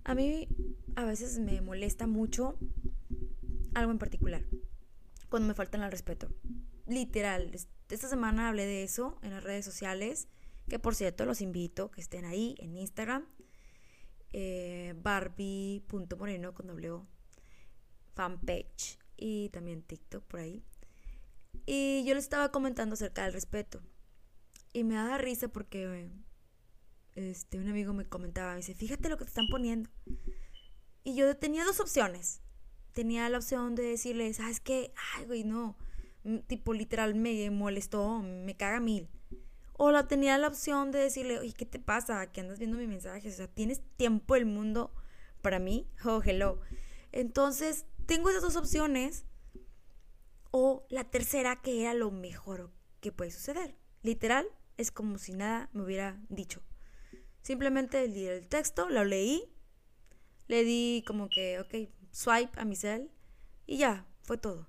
A 0.03 0.13
mí 0.13 0.48
a 0.96 1.03
veces 1.03 1.39
me 1.39 1.62
molesta 1.62 2.05
mucho 2.05 2.58
algo 3.74 3.91
en 3.91 3.98
particular. 3.98 4.44
Cuando 5.29 5.48
me 5.48 5.53
faltan 5.53 5.82
al 5.82 5.91
respeto. 5.91 6.29
Literal. 6.88 7.51
Esta 7.89 8.08
semana 8.08 8.50
hablé 8.50 8.65
de 8.65 8.84
eso 8.84 9.18
en 9.22 9.32
las 9.32 9.44
redes 9.44 9.65
sociales. 9.65 10.27
Que 10.68 10.80
por 10.80 10.96
cierto, 10.96 11.25
los 11.25 11.42
invito 11.42 11.92
que 11.92 12.01
estén 12.01 12.25
ahí 12.25 12.56
en 12.60 12.75
Instagram. 12.75 13.25
Eh, 14.34 14.94
Barbie.moreno 14.98 16.54
con 16.54 16.68
W 16.68 17.01
fanpage 18.15 18.98
y 19.18 19.50
también 19.50 19.84
TikTok 19.84 20.24
por 20.24 20.39
ahí. 20.39 20.63
Y 21.65 22.04
yo 22.06 22.13
les 22.15 22.24
estaba 22.24 22.51
comentando 22.51 22.94
acerca 22.94 23.24
del 23.24 23.34
respeto. 23.34 23.82
Y 24.74 24.84
me 24.84 24.96
daba 24.96 25.18
risa 25.18 25.48
porque 25.48 26.10
este, 27.15 27.60
un 27.60 27.70
amigo 27.70 27.94
me 27.94 28.06
comentaba, 28.06 28.51
me 28.51 28.58
dice, 28.58 28.75
fíjate 28.75 29.10
lo 29.10 29.18
que 29.18 29.24
te 29.24 29.30
están 29.30 29.48
poniendo. 29.50 29.89
Y 31.04 31.15
yo 31.15 31.36
tenía 31.38 31.63
dos 31.63 31.80
opciones. 31.80 32.42
Tenía 32.92 33.30
la 33.30 33.38
opción 33.38 33.75
de 33.75 33.84
decirle, 33.84 34.34
¿sabes 34.34 34.60
qué? 34.60 34.94
Ay, 35.15 35.25
güey, 35.25 35.44
no. 35.44 35.77
Tipo, 36.48 36.74
literal, 36.74 37.15
me 37.15 37.50
molestó, 37.51 38.22
me 38.22 38.55
caga 38.55 38.79
mil. 38.79 39.10
O 39.74 39.91
la 39.91 40.08
tenía 40.08 40.38
la 40.38 40.48
opción 40.48 40.91
de 40.91 41.00
decirle, 41.00 41.39
oye, 41.39 41.53
¿qué 41.53 41.65
te 41.65 41.79
pasa? 41.79 42.32
Que 42.32 42.41
andas 42.41 42.60
viendo 42.60 42.77
mi 42.77 42.88
mensaje. 42.88 43.29
O 43.29 43.32
sea, 43.32 43.48
¿tienes 43.48 43.82
tiempo 43.98 44.36
el 44.36 44.46
mundo 44.46 44.91
para 45.41 45.60
mí? 45.60 45.88
Oh, 46.05 46.22
hello. 46.24 46.60
Entonces, 47.12 47.86
tengo 48.05 48.29
esas 48.29 48.41
dos 48.41 48.55
opciones. 48.55 49.25
O 50.51 50.86
la 50.89 51.03
tercera, 51.03 51.62
que 51.62 51.82
era 51.82 51.94
lo 51.94 52.12
mejor 52.12 52.72
que 53.01 53.12
puede 53.12 53.32
suceder. 53.32 53.75
Literal, 54.01 54.48
es 54.77 54.91
como 54.91 55.17
si 55.17 55.34
nada 55.34 55.70
me 55.74 55.84
hubiera 55.84 56.20
dicho. 56.29 56.62
Simplemente 57.41 58.08
leí 58.08 58.25
el 58.25 58.48
texto, 58.48 58.89
lo 58.89 59.03
leí, 59.03 59.44
le 60.48 60.63
di 60.63 61.03
como 61.05 61.29
que, 61.29 61.60
ok, 61.60 61.89
swipe 62.12 62.60
a 62.60 62.65
mi 62.65 62.75
cel 62.75 63.12
y 63.67 63.77
ya, 63.77 64.08
fue 64.24 64.38
todo. 64.38 64.67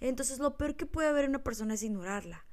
Entonces 0.00 0.38
lo 0.38 0.56
peor 0.56 0.76
que 0.76 0.86
puede 0.86 1.08
haber 1.08 1.24
en 1.24 1.30
una 1.30 1.44
persona 1.44 1.74
es 1.74 1.82
ignorarla. 1.82 2.46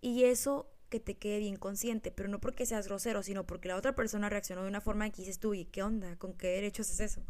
Y 0.00 0.24
eso 0.24 0.70
que 0.88 1.00
te 1.00 1.16
quede 1.16 1.38
bien 1.38 1.56
consciente, 1.56 2.10
pero 2.10 2.28
no 2.28 2.40
porque 2.40 2.66
seas 2.66 2.86
grosero, 2.86 3.22
sino 3.22 3.46
porque 3.46 3.68
la 3.68 3.76
otra 3.76 3.94
persona 3.94 4.28
reaccionó 4.28 4.62
de 4.62 4.68
una 4.68 4.80
forma 4.80 5.10
que 5.10 5.22
dices 5.22 5.38
tú, 5.38 5.54
¿y 5.54 5.66
qué 5.66 5.82
onda? 5.82 6.16
¿Con 6.16 6.34
qué 6.34 6.48
derecho 6.48 6.82
haces 6.82 7.00
eso? 7.00 7.26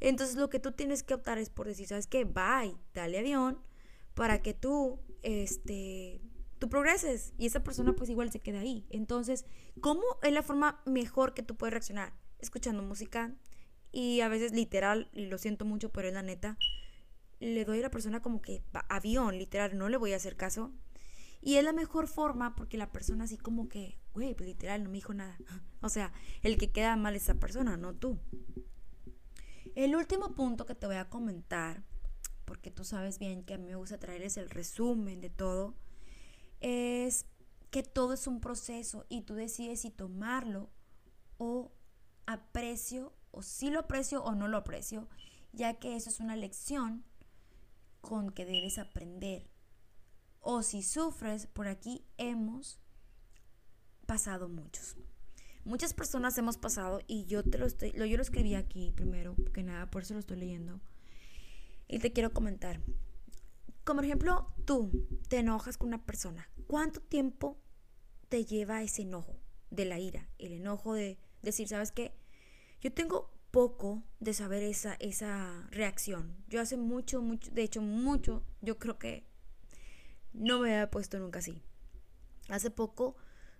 Entonces 0.00 0.36
lo 0.36 0.50
que 0.50 0.58
tú 0.58 0.72
tienes 0.72 1.02
que 1.02 1.14
optar 1.14 1.38
es 1.38 1.48
por 1.48 1.66
decir, 1.66 1.86
¿sabes 1.86 2.06
qué? 2.06 2.24
Bye, 2.24 2.76
dale 2.92 3.18
avión 3.18 3.60
para 4.14 4.42
que 4.42 4.52
tú, 4.52 5.00
este, 5.22 6.20
tú 6.58 6.68
progreses 6.68 7.32
y 7.38 7.46
esa 7.46 7.62
persona 7.62 7.94
pues 7.94 8.10
igual 8.10 8.30
se 8.30 8.40
queda 8.40 8.60
ahí. 8.60 8.86
Entonces, 8.90 9.46
¿cómo 9.80 10.02
es 10.22 10.32
la 10.32 10.42
forma 10.42 10.82
mejor 10.84 11.34
que 11.34 11.42
tú 11.42 11.56
puedes 11.56 11.72
reaccionar? 11.72 12.12
Escuchando 12.40 12.82
música 12.82 13.34
y 13.92 14.20
a 14.20 14.28
veces 14.28 14.52
literal, 14.52 15.08
lo 15.12 15.38
siento 15.38 15.64
mucho, 15.64 15.90
pero 15.90 16.08
es 16.08 16.14
la 16.14 16.22
neta, 16.22 16.58
le 17.42 17.64
doy 17.64 17.80
a 17.80 17.82
la 17.82 17.90
persona 17.90 18.22
como 18.22 18.40
que 18.40 18.62
avión, 18.88 19.36
literal, 19.36 19.76
no 19.76 19.88
le 19.88 19.96
voy 19.96 20.12
a 20.12 20.16
hacer 20.16 20.36
caso. 20.36 20.72
Y 21.40 21.56
es 21.56 21.64
la 21.64 21.72
mejor 21.72 22.06
forma 22.06 22.54
porque 22.54 22.78
la 22.78 22.92
persona 22.92 23.24
así 23.24 23.36
como 23.36 23.68
que, 23.68 23.98
güey, 24.14 24.34
pues 24.34 24.48
literal, 24.48 24.84
no 24.84 24.90
me 24.90 24.98
dijo 24.98 25.12
nada. 25.12 25.36
O 25.80 25.88
sea, 25.88 26.12
el 26.42 26.56
que 26.56 26.70
queda 26.70 26.94
mal 26.94 27.16
es 27.16 27.24
esa 27.24 27.34
persona, 27.34 27.76
no 27.76 27.94
tú. 27.94 28.20
El 29.74 29.96
último 29.96 30.36
punto 30.36 30.66
que 30.66 30.76
te 30.76 30.86
voy 30.86 30.96
a 30.96 31.08
comentar, 31.08 31.82
porque 32.44 32.70
tú 32.70 32.84
sabes 32.84 33.18
bien 33.18 33.42
que 33.42 33.54
a 33.54 33.58
mí 33.58 33.66
me 33.66 33.74
gusta 33.74 33.98
traerles 33.98 34.36
el 34.36 34.48
resumen 34.48 35.20
de 35.20 35.30
todo, 35.30 35.74
es 36.60 37.26
que 37.70 37.82
todo 37.82 38.12
es 38.12 38.28
un 38.28 38.40
proceso 38.40 39.04
y 39.08 39.22
tú 39.22 39.34
decides 39.34 39.80
si 39.80 39.90
tomarlo 39.90 40.70
o 41.38 41.72
aprecio 42.26 43.12
o 43.32 43.42
si 43.42 43.70
lo 43.70 43.80
aprecio 43.80 44.22
o 44.22 44.36
no 44.36 44.46
lo 44.46 44.58
aprecio, 44.58 45.08
ya 45.52 45.74
que 45.80 45.96
eso 45.96 46.08
es 46.08 46.20
una 46.20 46.36
lección 46.36 47.04
con 48.02 48.30
que 48.30 48.44
debes 48.44 48.76
aprender. 48.76 49.48
O 50.40 50.62
si 50.62 50.82
sufres, 50.82 51.46
por 51.46 51.68
aquí 51.68 52.04
hemos 52.18 52.78
pasado 54.04 54.50
muchos. 54.50 54.96
Muchas 55.64 55.94
personas 55.94 56.36
hemos 56.36 56.58
pasado 56.58 57.00
y 57.06 57.24
yo 57.24 57.44
te 57.44 57.56
lo 57.56 57.66
estoy, 57.66 57.92
yo 57.92 58.16
lo 58.16 58.22
escribí 58.22 58.56
aquí 58.56 58.92
primero, 58.94 59.36
que 59.54 59.62
nada, 59.62 59.90
por 59.90 60.02
eso 60.02 60.14
lo 60.14 60.20
estoy 60.20 60.36
leyendo. 60.36 60.80
Y 61.86 62.00
te 62.00 62.12
quiero 62.12 62.32
comentar. 62.32 62.80
Como 63.84 64.00
ejemplo, 64.00 64.52
tú 64.64 64.90
te 65.28 65.38
enojas 65.38 65.78
con 65.78 65.88
una 65.88 66.04
persona. 66.04 66.48
¿Cuánto 66.66 67.00
tiempo 67.00 67.60
te 68.28 68.44
lleva 68.44 68.82
ese 68.82 69.02
enojo 69.02 69.36
de 69.70 69.84
la 69.84 70.00
ira? 70.00 70.28
El 70.38 70.52
enojo 70.52 70.94
de 70.94 71.18
decir, 71.42 71.68
¿sabes 71.68 71.92
qué? 71.92 72.14
Yo 72.80 72.92
tengo 72.92 73.32
poco 73.52 74.02
de 74.18 74.34
saber 74.34 74.64
esa, 74.64 74.94
esa 74.94 75.68
reacción. 75.70 76.34
Yo 76.48 76.60
hace 76.60 76.76
mucho, 76.76 77.22
mucho, 77.22 77.50
de 77.52 77.62
hecho 77.62 77.82
mucho, 77.82 78.42
yo 78.60 78.78
creo 78.78 78.98
que 78.98 79.24
no 80.32 80.58
me 80.58 80.74
había 80.74 80.90
puesto 80.90 81.18
nunca 81.20 81.38
así. 81.38 81.62
Hace 82.48 82.70
poco 82.70 83.14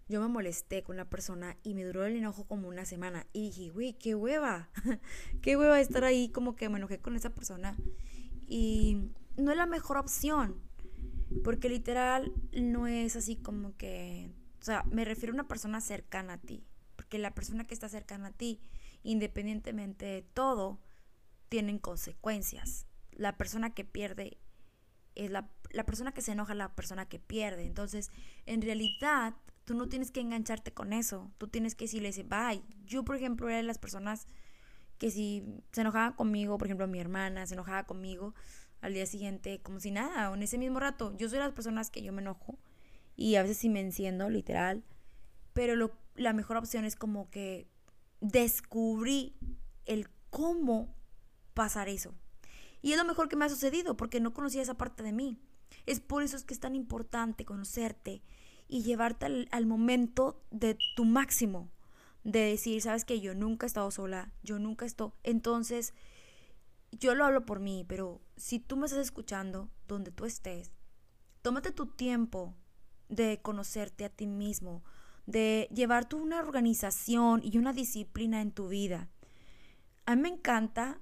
yo 0.08 0.20
me 0.20 0.28
molesté 0.28 0.82
con 0.82 0.96
una 0.96 1.08
persona 1.08 1.56
y 1.62 1.75
me 1.75 1.84
duró 1.84 2.04
el 2.04 2.16
enojo 2.16 2.46
como 2.46 2.68
una 2.68 2.84
semana. 2.84 3.26
Y 3.32 3.50
dije, 3.50 3.70
güey, 3.70 3.92
qué 3.92 4.14
hueva, 4.14 4.70
qué 5.42 5.56
hueva 5.56 5.80
estar 5.80 6.04
ahí 6.04 6.30
como 6.30 6.56
que 6.56 6.68
me 6.68 6.78
enojé 6.78 6.99
con 6.99 7.14
esa 7.14 7.30
persona. 7.30 7.76
Y 8.49 9.11
no 9.37 9.52
es 9.52 9.56
la 9.56 9.66
mejor 9.66 9.99
opción, 9.99 10.61
porque 11.44 11.68
literal 11.68 12.32
no 12.52 12.87
es 12.87 13.16
así 13.16 13.37
como 13.37 13.76
que, 13.76 14.30
o 14.61 14.64
sea, 14.64 14.84
me 14.90 15.04
refiero 15.04 15.32
a 15.32 15.37
una 15.37 15.49
persona 15.49 15.80
cercana 15.80 16.34
a 16.34 16.38
ti, 16.38 16.64
porque 16.96 17.18
la 17.18 17.34
persona 17.34 17.66
que 17.66 17.75
está 17.75 17.88
cercana 17.88 18.28
a 18.28 18.32
ti, 18.32 18.61
independientemente 19.02 20.06
de 20.06 20.23
todo, 20.23 20.80
tienen 21.49 21.78
consecuencias. 21.78 22.87
La 23.12 23.37
persona 23.37 23.75
que 23.75 23.85
pierde 23.85 24.38
es 25.14 25.30
la, 25.30 25.50
la 25.71 25.85
persona 25.85 26.12
que 26.12 26.23
se 26.23 26.32
enoja, 26.32 26.54
la 26.54 26.75
persona 26.75 27.09
que 27.09 27.18
pierde. 27.18 27.66
Entonces, 27.66 28.11
en 28.47 28.62
realidad, 28.62 29.35
Tú 29.64 29.75
no 29.75 29.88
tienes 29.88 30.11
que 30.11 30.21
engancharte 30.21 30.73
con 30.73 30.92
eso. 30.92 31.30
Tú 31.38 31.49
tienes 31.49 31.75
que 31.75 31.85
decirle, 31.85 32.11
bye. 32.25 32.62
Yo, 32.85 33.04
por 33.04 33.16
ejemplo, 33.16 33.49
era 33.49 33.59
de 33.59 33.62
las 33.62 33.78
personas 33.78 34.26
que 34.99 35.11
si 35.11 35.44
se 35.73 35.82
enojaba 35.82 36.16
conmigo, 36.16 36.59
por 36.59 36.66
ejemplo, 36.66 36.87
mi 36.88 36.99
hermana 36.99 37.47
se 37.47 37.54
enojaba 37.54 37.85
conmigo 37.85 38.35
al 38.80 38.94
día 38.94 39.06
siguiente, 39.06 39.61
como 39.62 39.78
si 39.78 39.92
nada, 39.92 40.30
o 40.30 40.35
en 40.35 40.42
ese 40.42 40.59
mismo 40.59 40.80
rato. 40.80 41.16
Yo 41.16 41.28
soy 41.28 41.38
de 41.38 41.44
las 41.44 41.52
personas 41.52 41.90
que 41.90 42.02
yo 42.02 42.12
me 42.12 42.23
enojo 42.23 42.59
y 43.14 43.37
a 43.37 43.42
veces 43.42 43.59
sí 43.59 43.68
me 43.68 43.80
enciendo, 43.80 44.28
literal. 44.28 44.82
Pero 45.52 45.76
lo, 45.76 45.92
la 46.16 46.32
mejor 46.32 46.56
opción 46.56 46.85
es 46.85 46.97
como 46.97 47.30
que 47.30 47.68
descubrí 48.22 49.36
el 49.84 50.08
cómo 50.30 50.94
pasar 51.52 51.88
eso. 51.90 52.14
Y 52.80 52.92
es 52.92 52.98
lo 52.98 53.04
mejor 53.04 53.28
que 53.28 53.36
me 53.36 53.44
ha 53.44 53.50
sucedido 53.50 53.96
porque 53.96 54.20
no 54.20 54.32
conocía 54.32 54.62
esa 54.62 54.78
parte 54.78 55.02
de 55.02 55.12
mí. 55.12 55.38
Es 55.86 56.00
por 56.00 56.22
eso 56.22 56.36
es 56.36 56.44
que 56.44 56.54
es 56.54 56.60
tan 56.60 56.74
importante 56.74 57.44
conocerte 57.44 58.22
y 58.68 58.82
llevarte 58.82 59.26
al, 59.50 59.66
momento 59.66 60.40
de 60.50 60.78
tu 60.96 61.04
máximo, 61.04 61.70
de 62.24 62.40
decir, 62.40 62.80
sabes 62.80 63.04
que 63.04 63.20
yo 63.20 63.34
nunca 63.34 63.66
he 63.66 63.68
estado 63.68 63.90
sola, 63.90 64.32
yo 64.42 64.58
nunca 64.58 64.86
estoy. 64.86 65.10
Entonces, 65.24 65.92
yo 66.92 67.14
lo 67.14 67.24
hablo 67.24 67.44
por 67.44 67.58
mí, 67.58 67.84
pero 67.88 68.20
si 68.36 68.60
tú 68.60 68.76
me 68.76 68.86
estás 68.86 69.00
escuchando, 69.00 69.68
donde 69.88 70.12
tú 70.12 70.24
estés, 70.24 70.70
tómate 71.42 71.72
tu 71.72 71.86
tiempo 71.86 72.54
de 73.08 73.40
conocerte 73.42 74.04
a 74.04 74.10
ti 74.10 74.26
mismo, 74.26 74.84
de 75.26 75.68
llevar 75.74 76.08
una 76.14 76.40
organización 76.40 77.40
y 77.44 77.58
una 77.58 77.72
disciplina 77.72 78.40
en 78.40 78.52
tu 78.52 78.68
vida. 78.68 79.08
A 80.04 80.16
mí 80.16 80.22
me 80.22 80.28
encanta 80.28 81.00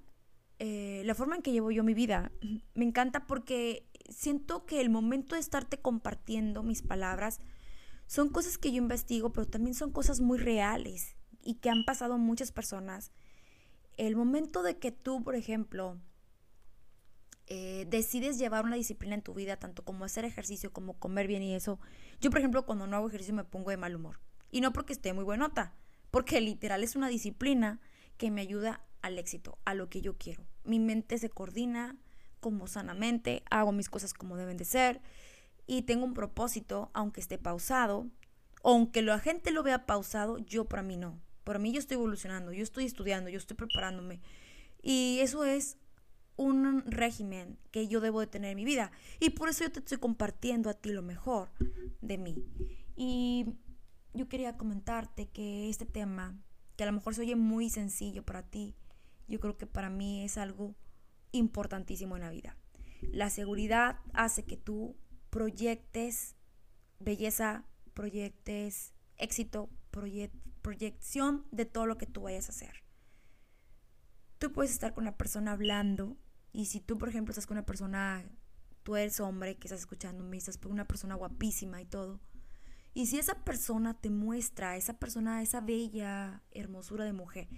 eh, 0.58 1.02
la 1.06 1.14
forma 1.14 1.36
en 1.36 1.42
que 1.42 1.52
llevo 1.52 1.70
yo 1.70 1.82
mi 1.82 1.94
vida. 1.94 2.30
Me 2.74 2.84
encanta 2.84 3.26
porque 3.26 3.88
siento 4.10 4.66
que 4.66 4.80
el 4.80 4.90
momento 4.90 5.34
de 5.34 5.40
estarte 5.40 5.78
compartiendo 5.78 6.62
mis 6.62 6.82
palabras 6.82 7.38
son 8.06 8.28
cosas 8.28 8.58
que 8.58 8.70
yo 8.72 8.78
investigo, 8.78 9.32
pero 9.32 9.46
también 9.46 9.74
son 9.74 9.92
cosas 9.92 10.20
muy 10.20 10.36
reales 10.38 11.16
y 11.42 11.54
que 11.54 11.70
han 11.70 11.84
pasado 11.84 12.18
muchas 12.18 12.52
personas. 12.52 13.12
El 13.96 14.16
momento 14.16 14.62
de 14.62 14.78
que 14.78 14.92
tú, 14.92 15.22
por 15.22 15.34
ejemplo, 15.34 15.98
eh, 17.52 17.84
decides 17.88 18.38
llevar 18.38 18.64
una 18.64 18.76
disciplina 18.76 19.16
en 19.16 19.22
tu 19.22 19.34
vida, 19.34 19.56
tanto 19.56 19.84
como 19.84 20.04
hacer 20.04 20.24
ejercicio, 20.24 20.72
como 20.72 20.94
comer 21.00 21.26
bien 21.26 21.42
y 21.42 21.56
eso. 21.56 21.80
Yo, 22.20 22.30
por 22.30 22.38
ejemplo, 22.38 22.64
cuando 22.64 22.86
no 22.86 22.96
hago 22.96 23.08
ejercicio 23.08 23.34
me 23.34 23.42
pongo 23.42 23.70
de 23.70 23.76
mal 23.76 23.96
humor. 23.96 24.20
Y 24.52 24.60
no 24.60 24.72
porque 24.72 24.92
esté 24.92 25.12
muy 25.12 25.24
buenota, 25.24 25.74
porque 26.12 26.40
literal 26.40 26.84
es 26.84 26.94
una 26.94 27.08
disciplina 27.08 27.80
que 28.18 28.30
me 28.30 28.40
ayuda 28.40 28.84
al 29.02 29.18
éxito, 29.18 29.58
a 29.64 29.74
lo 29.74 29.88
que 29.88 30.00
yo 30.00 30.16
quiero. 30.16 30.46
Mi 30.62 30.78
mente 30.78 31.18
se 31.18 31.28
coordina 31.28 31.96
como 32.38 32.68
sanamente, 32.68 33.42
hago 33.50 33.72
mis 33.72 33.90
cosas 33.90 34.14
como 34.14 34.36
deben 34.36 34.56
de 34.56 34.64
ser 34.64 35.00
y 35.66 35.82
tengo 35.82 36.04
un 36.04 36.14
propósito, 36.14 36.92
aunque 36.94 37.20
esté 37.20 37.36
pausado, 37.36 38.06
aunque 38.62 39.02
la 39.02 39.18
gente 39.18 39.50
lo 39.50 39.64
vea 39.64 39.86
pausado, 39.86 40.38
yo 40.38 40.66
para 40.66 40.84
mí 40.84 40.96
no. 40.96 41.20
Para 41.42 41.58
mí 41.58 41.72
yo 41.72 41.80
estoy 41.80 41.96
evolucionando, 41.96 42.52
yo 42.52 42.62
estoy 42.62 42.84
estudiando, 42.84 43.28
yo 43.28 43.38
estoy 43.38 43.56
preparándome. 43.56 44.20
Y 44.82 45.18
eso 45.20 45.44
es 45.44 45.78
un 46.40 46.82
régimen 46.90 47.58
que 47.70 47.86
yo 47.86 48.00
debo 48.00 48.20
de 48.20 48.26
tener 48.26 48.52
en 48.52 48.56
mi 48.56 48.64
vida. 48.64 48.90
Y 49.20 49.30
por 49.30 49.50
eso 49.50 49.64
yo 49.64 49.72
te 49.72 49.80
estoy 49.80 49.98
compartiendo 49.98 50.70
a 50.70 50.74
ti 50.74 50.90
lo 50.90 51.02
mejor 51.02 51.50
de 52.00 52.16
mí. 52.16 52.34
Y 52.96 53.46
yo 54.14 54.28
quería 54.28 54.56
comentarte 54.56 55.28
que 55.28 55.68
este 55.68 55.84
tema, 55.84 56.42
que 56.76 56.84
a 56.84 56.86
lo 56.86 56.92
mejor 56.92 57.14
se 57.14 57.20
oye 57.20 57.36
muy 57.36 57.68
sencillo 57.68 58.24
para 58.24 58.42
ti, 58.42 58.74
yo 59.28 59.38
creo 59.38 59.58
que 59.58 59.66
para 59.66 59.90
mí 59.90 60.24
es 60.24 60.38
algo 60.38 60.74
importantísimo 61.32 62.16
en 62.16 62.22
la 62.22 62.30
vida. 62.30 62.56
La 63.02 63.28
seguridad 63.28 64.00
hace 64.14 64.44
que 64.44 64.56
tú 64.56 64.96
proyectes 65.28 66.36
belleza, 67.00 67.66
proyectes 67.92 68.94
éxito, 69.18 69.68
proyección 70.62 71.46
de 71.50 71.66
todo 71.66 71.84
lo 71.84 71.98
que 71.98 72.06
tú 72.06 72.22
vayas 72.22 72.48
a 72.48 72.52
hacer. 72.52 72.82
Tú 74.38 74.52
puedes 74.52 74.72
estar 74.72 74.94
con 74.94 75.04
una 75.04 75.18
persona 75.18 75.52
hablando 75.52 76.16
y 76.52 76.66
si 76.66 76.80
tú, 76.80 76.98
por 76.98 77.08
ejemplo, 77.08 77.30
estás 77.30 77.46
con 77.46 77.56
una 77.56 77.66
persona, 77.66 78.24
tú 78.82 78.96
eres 78.96 79.20
hombre 79.20 79.56
que 79.56 79.68
estás 79.68 79.80
escuchando, 79.80 80.24
me 80.24 80.36
estás 80.36 80.58
con 80.58 80.72
una 80.72 80.86
persona 80.86 81.14
guapísima 81.14 81.80
y 81.80 81.84
todo. 81.84 82.20
Y 82.92 83.06
si 83.06 83.18
esa 83.18 83.44
persona 83.44 83.94
te 84.00 84.10
muestra, 84.10 84.76
esa 84.76 84.98
persona, 84.98 85.42
esa 85.42 85.60
bella 85.60 86.42
hermosura 86.50 87.04
de 87.04 87.12
mujer, 87.12 87.48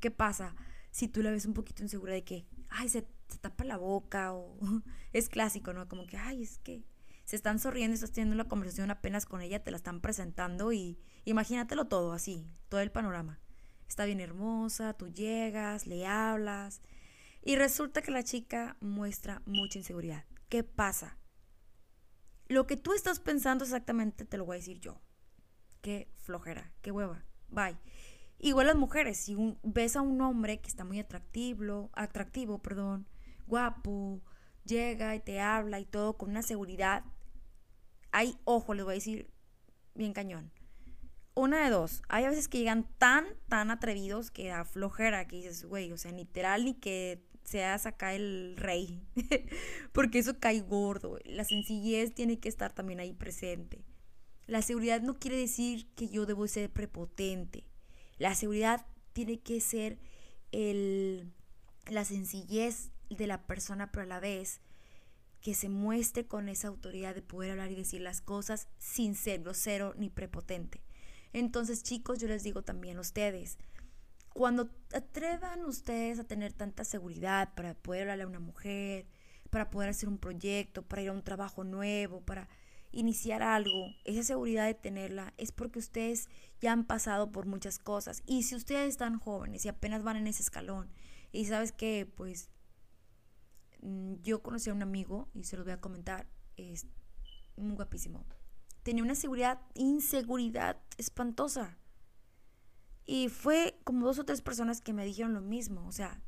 ¿qué 0.00 0.10
pasa? 0.10 0.54
Si 0.92 1.08
tú 1.08 1.22
la 1.22 1.30
ves 1.30 1.46
un 1.46 1.54
poquito 1.54 1.82
insegura 1.82 2.12
de 2.12 2.24
que, 2.24 2.46
ay, 2.68 2.88
se, 2.88 3.06
se 3.28 3.38
tapa 3.38 3.64
la 3.64 3.76
boca 3.76 4.32
o 4.32 4.56
es 5.12 5.28
clásico, 5.28 5.72
¿no? 5.72 5.88
Como 5.88 6.06
que, 6.06 6.16
ay, 6.16 6.42
es 6.42 6.58
que 6.58 6.84
se 7.24 7.34
están 7.34 7.58
sonriendo, 7.58 7.94
estás 7.94 8.12
teniendo 8.12 8.34
una 8.34 8.48
conversación 8.48 8.90
apenas 8.92 9.26
con 9.26 9.40
ella, 9.40 9.64
te 9.64 9.72
la 9.72 9.76
están 9.78 10.00
presentando 10.00 10.72
y 10.72 11.00
imagínatelo 11.24 11.88
todo 11.88 12.12
así, 12.12 12.48
todo 12.68 12.80
el 12.80 12.92
panorama. 12.92 13.40
Está 13.88 14.04
bien 14.04 14.20
hermosa, 14.20 14.94
tú 14.94 15.08
llegas, 15.08 15.88
le 15.88 16.06
hablas 16.06 16.80
y 17.46 17.54
resulta 17.54 18.02
que 18.02 18.10
la 18.10 18.24
chica 18.24 18.76
muestra 18.80 19.40
mucha 19.46 19.78
inseguridad. 19.78 20.24
¿Qué 20.48 20.64
pasa? 20.64 21.16
Lo 22.48 22.66
que 22.66 22.76
tú 22.76 22.92
estás 22.92 23.20
pensando 23.20 23.62
exactamente 23.62 24.24
te 24.24 24.36
lo 24.36 24.44
voy 24.44 24.56
a 24.56 24.58
decir 24.58 24.80
yo. 24.80 25.00
Qué 25.80 26.10
flojera, 26.16 26.72
qué 26.82 26.90
hueva. 26.90 27.24
Bye. 27.48 27.78
Igual 28.40 28.66
las 28.66 28.74
mujeres, 28.74 29.18
si 29.18 29.36
ves 29.62 29.94
a 29.94 30.02
un 30.02 30.20
hombre 30.22 30.60
que 30.60 30.66
está 30.66 30.84
muy 30.84 30.98
atractivo, 30.98 31.88
atractivo, 31.92 32.58
perdón, 32.58 33.06
guapo, 33.46 34.20
llega 34.64 35.14
y 35.14 35.20
te 35.20 35.40
habla 35.40 35.78
y 35.78 35.86
todo 35.86 36.18
con 36.18 36.30
una 36.30 36.42
seguridad, 36.42 37.04
hay, 38.10 38.36
ojo, 38.42 38.74
les 38.74 38.84
voy 38.84 38.94
a 38.94 38.94
decir 38.96 39.30
bien 39.94 40.12
cañón. 40.14 40.50
Una 41.34 41.62
de 41.62 41.70
dos, 41.70 42.02
hay 42.08 42.26
veces 42.26 42.48
que 42.48 42.58
llegan 42.58 42.88
tan, 42.98 43.24
tan 43.48 43.70
atrevidos 43.70 44.32
que 44.32 44.48
da 44.48 44.64
flojera, 44.64 45.28
que 45.28 45.36
dices, 45.36 45.64
güey, 45.64 45.92
o 45.92 45.96
sea, 45.96 46.10
literal 46.10 46.64
ni 46.64 46.74
que 46.74 47.24
seas 47.46 47.86
acá 47.86 48.14
el 48.14 48.54
rey, 48.56 49.02
porque 49.92 50.18
eso 50.18 50.38
cae 50.38 50.60
gordo. 50.60 51.18
La 51.24 51.44
sencillez 51.44 52.14
tiene 52.14 52.38
que 52.38 52.48
estar 52.48 52.72
también 52.72 53.00
ahí 53.00 53.12
presente. 53.12 53.84
La 54.46 54.62
seguridad 54.62 55.00
no 55.00 55.18
quiere 55.18 55.38
decir 55.38 55.88
que 55.94 56.08
yo 56.08 56.26
debo 56.26 56.46
ser 56.46 56.70
prepotente. 56.70 57.64
La 58.18 58.34
seguridad 58.34 58.86
tiene 59.12 59.40
que 59.40 59.60
ser 59.60 59.98
el, 60.52 61.32
la 61.86 62.04
sencillez 62.04 62.90
de 63.10 63.26
la 63.26 63.46
persona, 63.46 63.90
pero 63.90 64.02
a 64.02 64.06
la 64.06 64.20
vez 64.20 64.60
que 65.40 65.54
se 65.54 65.68
muestre 65.68 66.26
con 66.26 66.48
esa 66.48 66.68
autoridad 66.68 67.14
de 67.14 67.22
poder 67.22 67.52
hablar 67.52 67.70
y 67.70 67.76
decir 67.76 68.00
las 68.00 68.20
cosas 68.20 68.68
sin 68.78 69.14
ser 69.14 69.42
grosero 69.42 69.94
ni 69.96 70.10
prepotente. 70.10 70.80
Entonces, 71.32 71.82
chicos, 71.82 72.18
yo 72.18 72.28
les 72.28 72.42
digo 72.42 72.62
también 72.62 72.96
a 72.96 73.02
ustedes, 73.02 73.58
cuando 74.36 74.68
atrevan 74.94 75.64
ustedes 75.64 76.18
a 76.18 76.24
tener 76.24 76.52
tanta 76.52 76.84
seguridad 76.84 77.54
para 77.54 77.74
poder 77.74 78.02
hablarle 78.02 78.24
a 78.24 78.28
una 78.28 78.40
mujer, 78.40 79.06
para 79.50 79.70
poder 79.70 79.90
hacer 79.90 80.08
un 80.08 80.18
proyecto, 80.18 80.82
para 80.82 81.02
ir 81.02 81.08
a 81.08 81.12
un 81.12 81.22
trabajo 81.22 81.64
nuevo, 81.64 82.20
para 82.20 82.48
iniciar 82.92 83.42
algo, 83.42 83.94
esa 84.04 84.22
seguridad 84.22 84.66
de 84.66 84.74
tenerla 84.74 85.34
es 85.36 85.52
porque 85.52 85.78
ustedes 85.78 86.28
ya 86.60 86.72
han 86.72 86.84
pasado 86.84 87.32
por 87.32 87.46
muchas 87.46 87.78
cosas. 87.78 88.22
Y 88.26 88.44
si 88.44 88.54
ustedes 88.54 88.88
están 88.88 89.18
jóvenes 89.18 89.64
y 89.64 89.68
apenas 89.68 90.02
van 90.02 90.16
en 90.16 90.26
ese 90.26 90.42
escalón 90.42 90.90
y 91.32 91.44
sabes 91.46 91.72
que 91.72 92.10
pues 92.16 92.50
Mm, 93.86 94.14
yo 94.22 94.42
conocí 94.42 94.70
a 94.70 94.74
un 94.74 94.82
amigo 94.82 95.28
y 95.32 95.44
se 95.44 95.56
lo 95.56 95.62
voy 95.62 95.72
a 95.72 95.80
comentar, 95.80 96.26
es 96.56 96.86
muy 97.56 97.76
guapísimo. 97.76 98.24
Tenía 98.82 99.04
una 99.04 99.14
seguridad, 99.14 99.60
inseguridad 99.74 100.80
espantosa. 100.98 101.78
Y 103.06 103.28
fue 103.28 103.78
como 103.84 104.06
dos 104.06 104.18
o 104.18 104.24
tres 104.24 104.42
personas 104.42 104.80
que 104.80 104.92
me 104.92 105.04
dijeron 105.04 105.32
lo 105.32 105.40
mismo, 105.40 105.86
o 105.86 105.92
sea, 105.92 106.20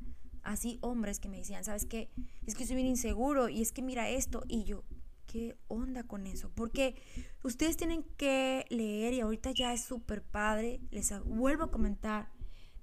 así 0.43 0.79
hombres 0.81 1.19
que 1.19 1.27
me 1.29 1.37
decían, 1.37 1.63
¿sabes 1.63 1.85
qué? 1.85 2.09
Es 2.45 2.55
que 2.55 2.65
soy 2.65 2.77
bien 2.77 2.87
inseguro 2.87 3.49
y 3.49 3.61
es 3.61 3.71
que 3.71 3.81
mira 3.81 4.09
esto 4.09 4.43
y 4.47 4.63
yo, 4.63 4.85
¿qué 5.27 5.57
onda 5.67 6.03
con 6.03 6.25
eso? 6.25 6.51
Porque 6.55 6.95
ustedes 7.43 7.75
tienen 7.75 8.03
que 8.17 8.65
leer 8.69 9.13
y 9.13 9.19
ahorita 9.19 9.51
ya 9.51 9.73
es 9.73 9.83
súper 9.83 10.23
padre, 10.23 10.79
les 10.89 11.11
vuelvo 11.25 11.65
a 11.65 11.71
comentar, 11.71 12.31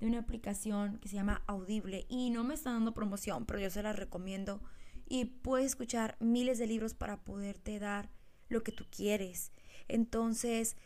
de 0.01 0.07
una 0.07 0.19
aplicación 0.19 0.99
que 0.99 1.09
se 1.09 1.17
llama 1.17 1.43
Audible 1.47 2.07
y 2.09 2.31
no 2.31 2.45
me 2.45 2.55
está 2.55 2.73
dando 2.73 2.93
promoción, 2.93 3.47
pero 3.47 3.59
yo 3.61 3.71
se 3.71 3.83
la 3.83 3.93
recomiendo 3.93 4.61
y 5.09 5.25
puedes 5.27 5.67
escuchar 5.67 6.17
miles 6.21 6.59
de 6.59 6.67
libros 6.67 6.95
para 6.95 7.23
poderte 7.25 7.79
dar 7.79 8.11
lo 8.49 8.63
que 8.63 8.73
tú 8.73 8.85
quieres. 8.91 9.53
Entonces, 9.89 10.77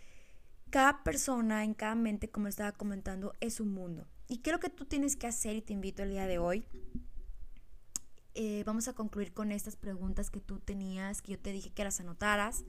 cada 0.71 1.03
persona 1.03 1.65
en 1.65 1.75
cada 1.75 1.95
mente, 1.95 2.31
como 2.31 2.49
estaba 2.49 2.73
comentando, 2.73 3.35
es 3.41 3.61
un 3.61 3.73
mundo. 3.73 4.07
¿Y 4.29 4.39
qué 4.39 4.51
es 4.51 4.55
lo 4.55 4.61
que 4.61 4.71
tú 4.71 4.85
tienes 4.85 5.17
que 5.17 5.27
hacer? 5.27 5.57
Y 5.57 5.63
te 5.63 5.73
invito 5.73 6.03
el 6.03 6.11
día 6.11 6.27
de 6.27 6.39
hoy. 6.39 6.67
Eh, 8.35 8.63
vamos 8.65 8.87
a 8.87 8.93
concluir 8.93 9.33
con 9.33 9.51
estas 9.51 9.77
preguntas 9.77 10.31
que 10.31 10.41
tú 10.41 10.61
tenías, 10.61 11.21
que 11.21 11.33
yo 11.33 11.39
te 11.39 11.53
dije 11.53 11.71
que 11.71 11.85
las 11.85 12.01
anotaras. 12.01 12.65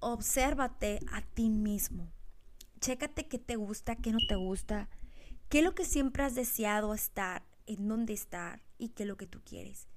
Obsérvate 0.00 1.00
a 1.10 1.22
ti 1.22 1.48
mismo. 1.48 2.12
Chécate 2.80 3.26
qué 3.26 3.38
te 3.38 3.56
gusta, 3.56 3.96
qué 3.96 4.12
no 4.12 4.18
te 4.28 4.36
gusta. 4.36 4.88
¿Qué 5.48 5.60
es 5.60 5.64
lo 5.64 5.74
que 5.74 5.84
siempre 5.84 6.22
has 6.22 6.34
deseado 6.34 6.92
estar? 6.92 7.42
¿En 7.66 7.88
dónde 7.88 8.12
estar? 8.12 8.62
¿Y 8.76 8.90
qué 8.90 9.04
es 9.04 9.08
lo 9.08 9.16
que 9.16 9.26
tú 9.26 9.40
quieres? 9.42 9.88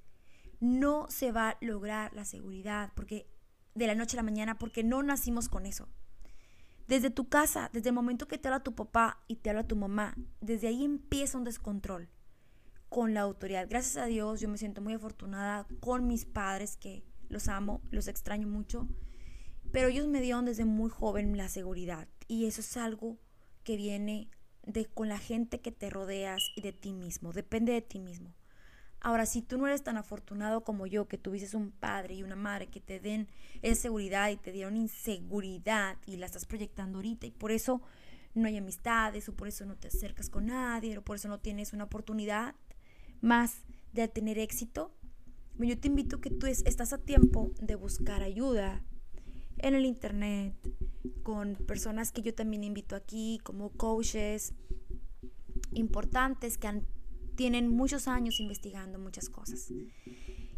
No 0.62 1.08
se 1.10 1.32
va 1.32 1.50
a 1.50 1.58
lograr 1.60 2.13
la 2.13 2.24
seguridad 2.24 2.91
porque 2.95 3.28
de 3.76 3.88
la 3.88 3.95
noche 3.95 4.15
a 4.15 4.19
la 4.19 4.24
mañana 4.24 4.58
porque 4.58 4.84
no 4.84 5.04
nacimos 5.04 5.50
con 5.50 5.65
eso. 5.65 5.89
Desde 6.91 7.10
tu 7.10 7.30
casa, 7.30 7.69
desde 7.71 7.88
el 7.88 7.95
momento 7.95 8.27
que 8.27 8.38
te 8.38 8.49
habla 8.49 8.63
tu 8.63 8.75
papá 8.75 9.23
y 9.30 9.38
te 9.38 9.49
habla 9.49 9.65
tu 9.65 9.77
mamá, 9.77 10.13
desde 10.41 10.67
ahí 10.67 10.84
empieza 10.84 11.38
un 11.38 11.45
descontrol 11.45 12.10
con 12.89 13.13
la 13.13 13.21
autoridad. 13.21 13.65
Gracias 13.69 13.95
a 13.95 14.08
Dios 14.08 14.41
yo 14.41 14.49
me 14.49 14.58
siento 14.58 14.82
muy 14.82 14.91
afortunada 14.91 15.65
con 15.80 16.06
mis 16.06 16.25
padres 16.25 16.75
que 16.75 17.06
los 17.30 17.47
amo, 17.47 17.80
los 17.91 18.10
extraño 18.10 18.45
mucho, 18.45 18.89
pero 19.71 19.88
ellos 19.88 20.10
me 20.10 20.19
dieron 20.19 20.43
desde 20.43 20.65
muy 20.65 20.89
joven 20.89 21.38
la 21.38 21.47
seguridad 21.47 22.10
y 22.27 22.45
eso 22.45 22.60
es 22.60 22.75
algo 22.75 23.17
que 23.63 23.77
viene 23.77 24.30
de 24.63 24.84
con 24.84 25.08
la 25.08 25.17
gente 25.17 25.62
que 25.62 25.71
te 25.71 25.89
rodeas 25.89 26.43
y 26.58 26.62
de 26.62 26.73
ti 26.73 26.91
mismo, 26.91 27.32
depende 27.32 27.71
de 27.71 27.82
ti 27.82 28.01
mismo. 28.01 28.36
Ahora, 29.02 29.26
si 29.26 29.42
tú 29.42 29.58
no 29.58 29.68
eres 29.68 29.84
tan 29.84 29.98
afortunado 29.98 30.64
como 30.64 30.86
yo, 30.86 31.08
que 31.08 31.18
tuvieses 31.18 31.54
un 31.56 31.72
padre 31.72 32.16
y 32.16 32.24
una 32.24 32.36
madre 32.36 32.68
que 32.68 32.80
te 32.80 33.00
den 33.00 33.28
seguridad 33.74 34.30
y 34.30 34.38
te 34.38 34.52
dieron 34.52 34.78
inseguridad 34.78 35.98
y 36.06 36.18
la 36.18 36.28
estás 36.28 36.46
proyectando 36.46 37.00
ahorita 37.00 37.26
y 37.26 37.32
por 37.32 37.52
eso 37.52 37.82
no 38.36 38.48
hay 38.48 38.58
amistades 38.58 39.28
o 39.28 39.36
por 39.36 39.48
eso 39.48 39.66
no 39.66 39.76
te 39.76 39.88
acercas 39.88 40.30
con 40.30 40.46
nadie 40.46 40.98
o 40.98 41.04
por 41.04 41.16
eso 41.18 41.28
no 41.28 41.40
tienes 41.40 41.74
una 41.74 41.86
oportunidad 41.86 42.56
más 43.22 43.64
de 43.94 44.08
tener 44.08 44.40
éxito, 44.40 44.92
yo 45.60 45.78
te 45.78 45.88
invito 45.88 46.18
a 46.18 46.22
que 46.22 46.30
tú 46.30 46.48
estás 46.48 46.94
a 46.94 46.98
tiempo 46.98 47.52
de 47.60 47.76
buscar 47.76 48.24
ayuda 48.24 48.82
en 49.58 49.76
el 49.76 49.86
internet, 49.86 50.56
con 51.24 51.56
personas 51.56 52.12
que 52.12 52.22
yo 52.22 52.34
también 52.34 52.64
invito 52.64 52.96
aquí, 52.96 53.40
como 53.44 53.70
coaches 53.70 54.54
importantes 55.74 56.58
que 56.58 56.68
han, 56.68 56.88
tienen 57.36 57.70
muchos 57.70 58.08
años 58.08 58.39
investigando 58.39 59.00
muchas 59.00 59.30
cosas. 59.30 59.72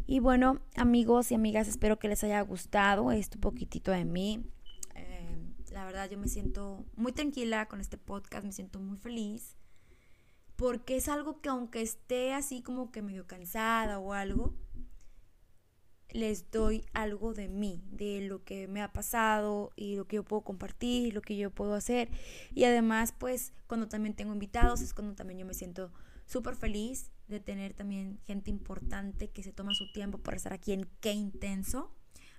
Y 0.06 0.20
bueno, 0.20 0.60
amigos 0.76 1.30
y 1.30 1.34
amigas, 1.34 1.66
espero 1.66 1.98
que 1.98 2.08
les 2.08 2.22
haya 2.24 2.40
gustado 2.42 3.10
esto 3.10 3.38
poquitito 3.40 3.90
de 3.90 4.04
mí. 4.04 4.44
Eh, 4.94 5.54
la 5.72 5.84
verdad, 5.84 6.10
yo 6.10 6.18
me 6.18 6.28
siento 6.28 6.84
muy 6.94 7.12
tranquila 7.12 7.66
con 7.66 7.80
este 7.80 7.96
podcast, 7.96 8.44
me 8.44 8.52
siento 8.52 8.80
muy 8.80 8.98
feliz, 8.98 9.56
porque 10.56 10.96
es 10.96 11.08
algo 11.08 11.40
que 11.40 11.48
aunque 11.48 11.80
esté 11.80 12.34
así 12.34 12.62
como 12.62 12.92
que 12.92 13.02
medio 13.02 13.26
cansada 13.26 13.98
o 13.98 14.12
algo, 14.12 14.54
les 16.14 16.50
doy 16.50 16.84
algo 16.92 17.34
de 17.34 17.48
mí, 17.48 17.82
de 17.90 18.20
lo 18.20 18.44
que 18.44 18.68
me 18.68 18.82
ha 18.82 18.92
pasado 18.92 19.72
y 19.74 19.96
lo 19.96 20.06
que 20.06 20.16
yo 20.16 20.24
puedo 20.24 20.42
compartir, 20.42 21.12
lo 21.12 21.22
que 21.22 21.36
yo 21.36 21.50
puedo 21.50 21.74
hacer. 21.74 22.08
Y 22.52 22.64
además, 22.64 23.12
pues, 23.18 23.52
cuando 23.66 23.88
también 23.88 24.14
tengo 24.14 24.32
invitados, 24.32 24.80
es 24.80 24.94
cuando 24.94 25.14
también 25.14 25.40
yo 25.40 25.46
me 25.46 25.54
siento 25.54 25.90
súper 26.26 26.56
feliz 26.56 27.10
de 27.28 27.40
tener 27.40 27.74
también 27.74 28.18
gente 28.26 28.50
importante 28.50 29.30
que 29.30 29.42
se 29.42 29.52
toma 29.52 29.74
su 29.74 29.90
tiempo 29.92 30.18
para 30.18 30.36
estar 30.36 30.52
aquí 30.52 30.72
en 30.72 30.88
Qué 31.00 31.12
Intenso. 31.12 31.90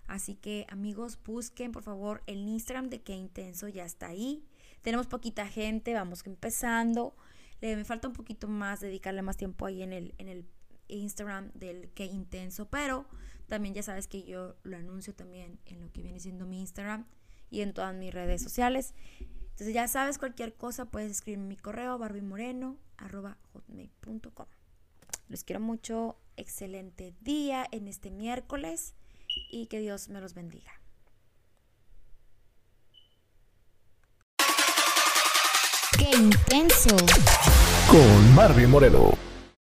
Así 0.08 0.36
que 0.36 0.68
amigos, 0.70 1.20
busquen 1.24 1.72
por 1.72 1.84
favor 1.84 2.22
el 2.28 2.48
Instagram 2.48 2.90
de 2.90 3.02
Qué 3.02 3.14
Intenso, 3.14 3.68
ya 3.68 3.86
está 3.86 4.08
ahí. 4.08 4.46
Tenemos 4.82 5.08
poquita 5.08 5.48
gente, 5.48 5.94
vamos 5.94 6.26
empezando. 6.26 7.16
me 7.62 7.84
falta 7.86 8.08
un 8.08 8.14
poquito 8.14 8.48
más, 8.48 8.80
dedicarle 8.80 9.22
más 9.24 9.38
tiempo 9.38 9.66
ahí 9.66 9.82
en 9.82 9.94
el, 9.94 10.14
en 10.20 10.28
el 10.28 10.46
Instagram 10.88 11.52
del 11.54 11.90
Qué 11.94 12.06
Intenso, 12.06 12.70
pero 12.70 13.08
también 13.48 13.74
ya 13.74 13.84
sabes 13.84 14.08
que 14.08 14.24
yo 14.24 14.56
lo 14.64 14.78
anuncio 14.78 15.14
también 15.16 15.60
en 15.66 15.82
lo 15.82 15.92
que 15.92 16.02
viene 16.02 16.20
siendo 16.20 16.46
mi 16.46 16.60
Instagram 16.60 17.06
y 17.50 17.62
en 17.62 17.74
todas 17.74 17.96
mis 17.96 18.14
redes 18.14 18.42
sociales. 18.42 18.94
Entonces 19.56 19.74
ya 19.74 19.88
sabes, 19.88 20.18
cualquier 20.18 20.54
cosa 20.54 20.84
puedes 20.84 21.10
escribirme 21.12 21.48
mi 21.48 21.56
correo 21.56 21.98
barbimoreno.com. 21.98 22.78
Los 25.30 25.46
quiero 25.46 25.62
mucho. 25.62 26.18
excelente 26.36 27.16
día 27.22 27.66
en 27.72 27.88
este 27.88 28.12
miércoles 28.12 28.96
y 29.50 29.68
que 29.68 29.80
Dios 29.80 30.10
me 30.10 30.20
los 30.20 30.34
bendiga. 30.34 30.74
¡Qué 35.98 36.18
intenso! 36.18 36.98
Con 37.88 38.36
Marvin 38.36 38.70
Moreno. 38.70 39.15